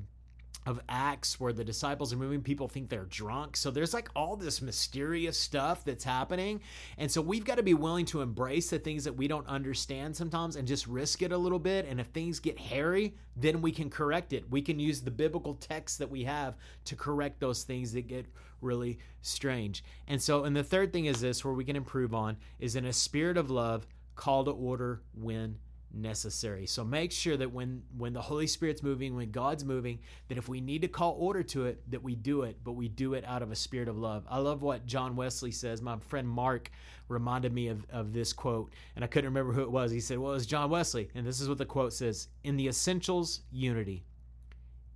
of 0.66 0.80
Acts 0.88 1.40
where 1.40 1.54
the 1.54 1.64
disciples 1.64 2.14
are 2.14 2.18
moving, 2.18 2.42
people 2.42 2.68
think 2.68 2.90
they're 2.90 3.06
drunk. 3.06 3.58
So 3.58 3.72
there's 3.72 3.94
like 3.94 4.10
all 4.16 4.36
this 4.36 4.62
mysterious 4.62 5.38
stuff 5.38 5.84
that's 5.84 6.04
happening. 6.04 6.62
And 6.98 7.12
so 7.12 7.22
we've 7.22 7.46
got 7.46 7.56
to 7.56 7.64
be 7.64 7.74
willing 7.74 8.06
to 8.08 8.22
embrace 8.22 8.70
the 8.70 8.80
things 8.80 9.04
that 9.04 9.16
we 9.16 9.28
don't 9.28 9.48
understand 9.48 10.16
sometimes 10.16 10.56
and 10.56 10.68
just 10.68 10.88
risk 10.88 11.22
it 11.22 11.32
a 11.32 11.38
little 11.38 11.60
bit. 11.60 11.86
And 11.88 12.00
if 12.00 12.08
things 12.08 12.40
get 12.40 12.58
hairy, 12.58 13.16
then 13.36 13.62
we 13.62 13.72
can 13.72 13.90
correct 13.90 14.34
it. 14.34 14.50
We 14.50 14.62
can 14.62 14.80
use 14.80 15.02
the 15.02 15.12
biblical 15.12 15.56
text 15.56 16.00
that 16.00 16.10
we 16.10 16.24
have 16.24 16.56
to 16.86 16.96
correct 16.96 17.40
those 17.40 17.64
things 17.64 17.92
that 17.94 18.08
get 18.08 18.26
really 18.62 19.00
strange. 19.22 19.84
And 20.08 20.22
so, 20.22 20.46
and 20.46 20.56
the 20.56 20.64
third 20.64 20.94
thing 20.94 21.06
is 21.06 21.20
this 21.20 21.44
where 21.44 21.54
we 21.54 21.66
can 21.66 21.76
improve 21.76 22.14
on 22.14 22.38
is 22.60 22.76
in 22.76 22.86
a 22.86 22.94
spirit 22.94 23.38
of 23.38 23.50
love, 23.50 23.86
call 24.16 24.46
to 24.46 24.52
order 24.52 25.02
when 25.14 25.58
necessary. 25.94 26.66
So 26.66 26.84
make 26.84 27.12
sure 27.12 27.38
that 27.38 27.52
when 27.52 27.84
when 27.98 28.14
the 28.14 28.22
Holy 28.22 28.48
Spirit's 28.48 28.82
moving, 28.82 29.16
when 29.16 29.32
God's 29.32 29.64
moving, 29.64 30.00
that 30.28 30.38
if 30.38 30.50
we 30.50 30.60
need 30.60 30.82
to 30.82 30.88
call 30.88 31.16
order 31.20 31.44
to 31.44 31.66
it, 31.66 31.90
that 31.92 32.02
we 32.02 32.16
do 32.16 32.42
it, 32.44 32.58
but 32.64 32.74
we 32.74 32.88
do 32.88 33.14
it 33.14 33.24
out 33.26 33.42
of 33.42 33.52
a 33.52 33.56
spirit 33.56 33.88
of 33.88 33.98
love. 33.98 34.26
I 34.30 34.40
love 34.40 34.62
what 34.62 34.86
John 34.86 35.16
Wesley 35.16 35.52
says. 35.52 35.82
My 35.82 35.98
friend 36.00 36.28
Mark 36.28 36.72
reminded 37.08 37.54
me 37.54 37.68
of, 37.68 37.86
of 37.92 38.14
this 38.14 38.34
quote, 38.34 38.74
and 38.96 39.04
I 39.04 39.08
couldn't 39.08 39.30
remember 39.30 39.54
who 39.54 39.62
it 39.62 39.72
was. 39.72 39.92
He 39.92 40.00
said, 40.00 40.18
Well, 40.18 40.32
it 40.32 40.36
was 40.36 40.46
John 40.46 40.70
Wesley. 40.70 41.10
And 41.16 41.26
this 41.26 41.40
is 41.40 41.48
what 41.48 41.58
the 41.58 41.66
quote 41.66 41.94
says 41.94 42.28
In 42.44 42.58
the 42.58 42.68
essentials, 42.68 43.42
unity. 43.52 44.06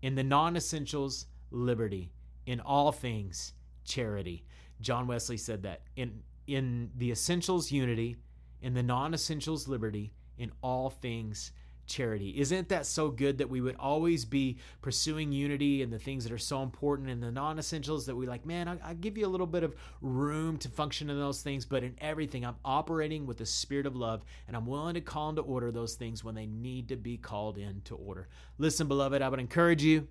In 0.01 0.15
the 0.15 0.23
non 0.23 0.55
essentials, 0.55 1.27
liberty. 1.51 2.11
In 2.45 2.59
all 2.61 2.91
things, 2.91 3.53
charity. 3.83 4.45
John 4.81 5.07
Wesley 5.07 5.37
said 5.37 5.63
that. 5.63 5.81
In 5.95 6.23
in 6.47 6.91
the 6.95 7.11
essentials, 7.11 7.71
unity. 7.71 8.17
In 8.61 8.73
the 8.73 8.83
non 8.83 9.13
essentials, 9.13 9.67
liberty 9.67 10.13
in 10.37 10.51
all 10.61 10.89
things 10.89 11.51
charity. 11.87 12.37
Isn't 12.37 12.69
that 12.69 12.85
so 12.85 13.09
good 13.09 13.39
that 13.39 13.49
we 13.49 13.61
would 13.61 13.77
always 13.79 14.25
be 14.25 14.57
pursuing 14.81 15.31
unity 15.31 15.81
and 15.81 15.91
the 15.91 15.97
things 15.97 16.23
that 16.25 16.33
are 16.33 16.37
so 16.37 16.61
important 16.61 17.09
and 17.09 17.23
the 17.23 17.31
non 17.31 17.57
essentials 17.57 18.05
that 18.05 18.15
we 18.15 18.27
like, 18.27 18.45
man, 18.45 18.67
I, 18.67 18.77
I, 18.83 18.93
give 18.93 19.17
you 19.17 19.25
a 19.25 19.29
little 19.29 19.47
bit 19.47 19.63
of 19.63 19.75
room 20.01 20.57
to 20.57 20.69
function 20.69 21.09
in 21.09 21.17
those 21.17 21.41
things, 21.41 21.65
but 21.65 21.83
in 21.83 21.95
everything, 21.99 22.45
I'm 22.45 22.57
operating 22.63 23.25
with 23.25 23.37
the 23.37 23.45
spirit 23.45 23.85
of 23.85 23.95
love 23.95 24.23
and 24.47 24.55
I'm 24.55 24.65
willing 24.65 24.95
to 24.95 25.01
call 25.01 25.29
into 25.29 25.41
order 25.41 25.71
those 25.71 25.95
things 25.95 26.23
when 26.23 26.35
they 26.35 26.45
need 26.45 26.89
to 26.89 26.97
be 26.97 27.17
called 27.17 27.57
into 27.57 27.95
order. 27.95 28.27
Listen, 28.57 28.87
beloved, 28.87 29.21
I 29.21 29.29
would 29.29 29.39
encourage 29.39 29.83
you 29.83 30.07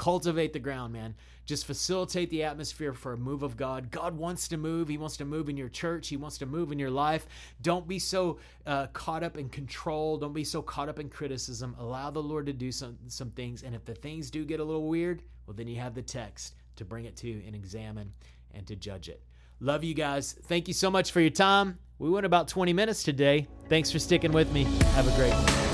cultivate 0.00 0.54
the 0.54 0.58
ground, 0.58 0.94
man. 0.94 1.14
Just 1.44 1.66
facilitate 1.66 2.30
the 2.30 2.42
atmosphere 2.42 2.94
for 2.94 3.12
a 3.12 3.18
move 3.18 3.42
of 3.42 3.54
God. 3.54 3.90
God 3.90 4.16
wants 4.16 4.48
to 4.48 4.56
move. 4.56 4.88
He 4.88 4.96
wants 4.96 5.18
to 5.18 5.26
move 5.26 5.50
in 5.50 5.58
your 5.58 5.68
church. 5.68 6.08
He 6.08 6.16
wants 6.16 6.38
to 6.38 6.46
move 6.46 6.72
in 6.72 6.78
your 6.78 6.90
life. 6.90 7.26
Don't 7.60 7.86
be 7.86 7.98
so 7.98 8.38
uh, 8.64 8.86
caught 8.94 9.22
up 9.22 9.36
in 9.36 9.50
control. 9.50 10.16
Don't 10.16 10.32
be 10.32 10.42
so 10.42 10.62
caught 10.62 10.88
up 10.88 10.98
in 10.98 11.10
criticism. 11.10 11.76
Allow 11.78 12.10
the 12.10 12.22
Lord 12.22 12.46
to 12.46 12.54
do 12.54 12.72
some 12.72 12.96
some 13.08 13.30
things. 13.30 13.62
And 13.62 13.74
if 13.74 13.84
the 13.84 13.94
things 13.94 14.30
do 14.30 14.46
get 14.46 14.58
a 14.58 14.64
little 14.64 14.88
weird, 14.88 15.22
well, 15.46 15.54
then 15.54 15.68
you 15.68 15.78
have 15.80 15.94
the 15.94 16.02
text 16.02 16.54
to 16.76 16.86
bring 16.86 17.04
it 17.04 17.16
to 17.16 17.30
and 17.46 17.54
examine 17.54 18.10
and 18.54 18.66
to 18.68 18.76
judge 18.76 19.10
it. 19.10 19.22
Love 19.60 19.84
you 19.84 19.92
guys. 19.92 20.34
Thank 20.44 20.66
you 20.66 20.72
so 20.72 20.90
much 20.90 21.12
for 21.12 21.20
your 21.20 21.28
time. 21.28 21.78
We 21.98 22.08
went 22.08 22.24
about 22.24 22.48
20 22.48 22.72
minutes 22.72 23.02
today. 23.02 23.46
Thanks 23.68 23.90
for 23.90 23.98
sticking 23.98 24.32
with 24.32 24.50
me. 24.50 24.64
Have 24.94 25.06
a 25.06 25.14
great 25.14 25.34
one. 25.34 25.69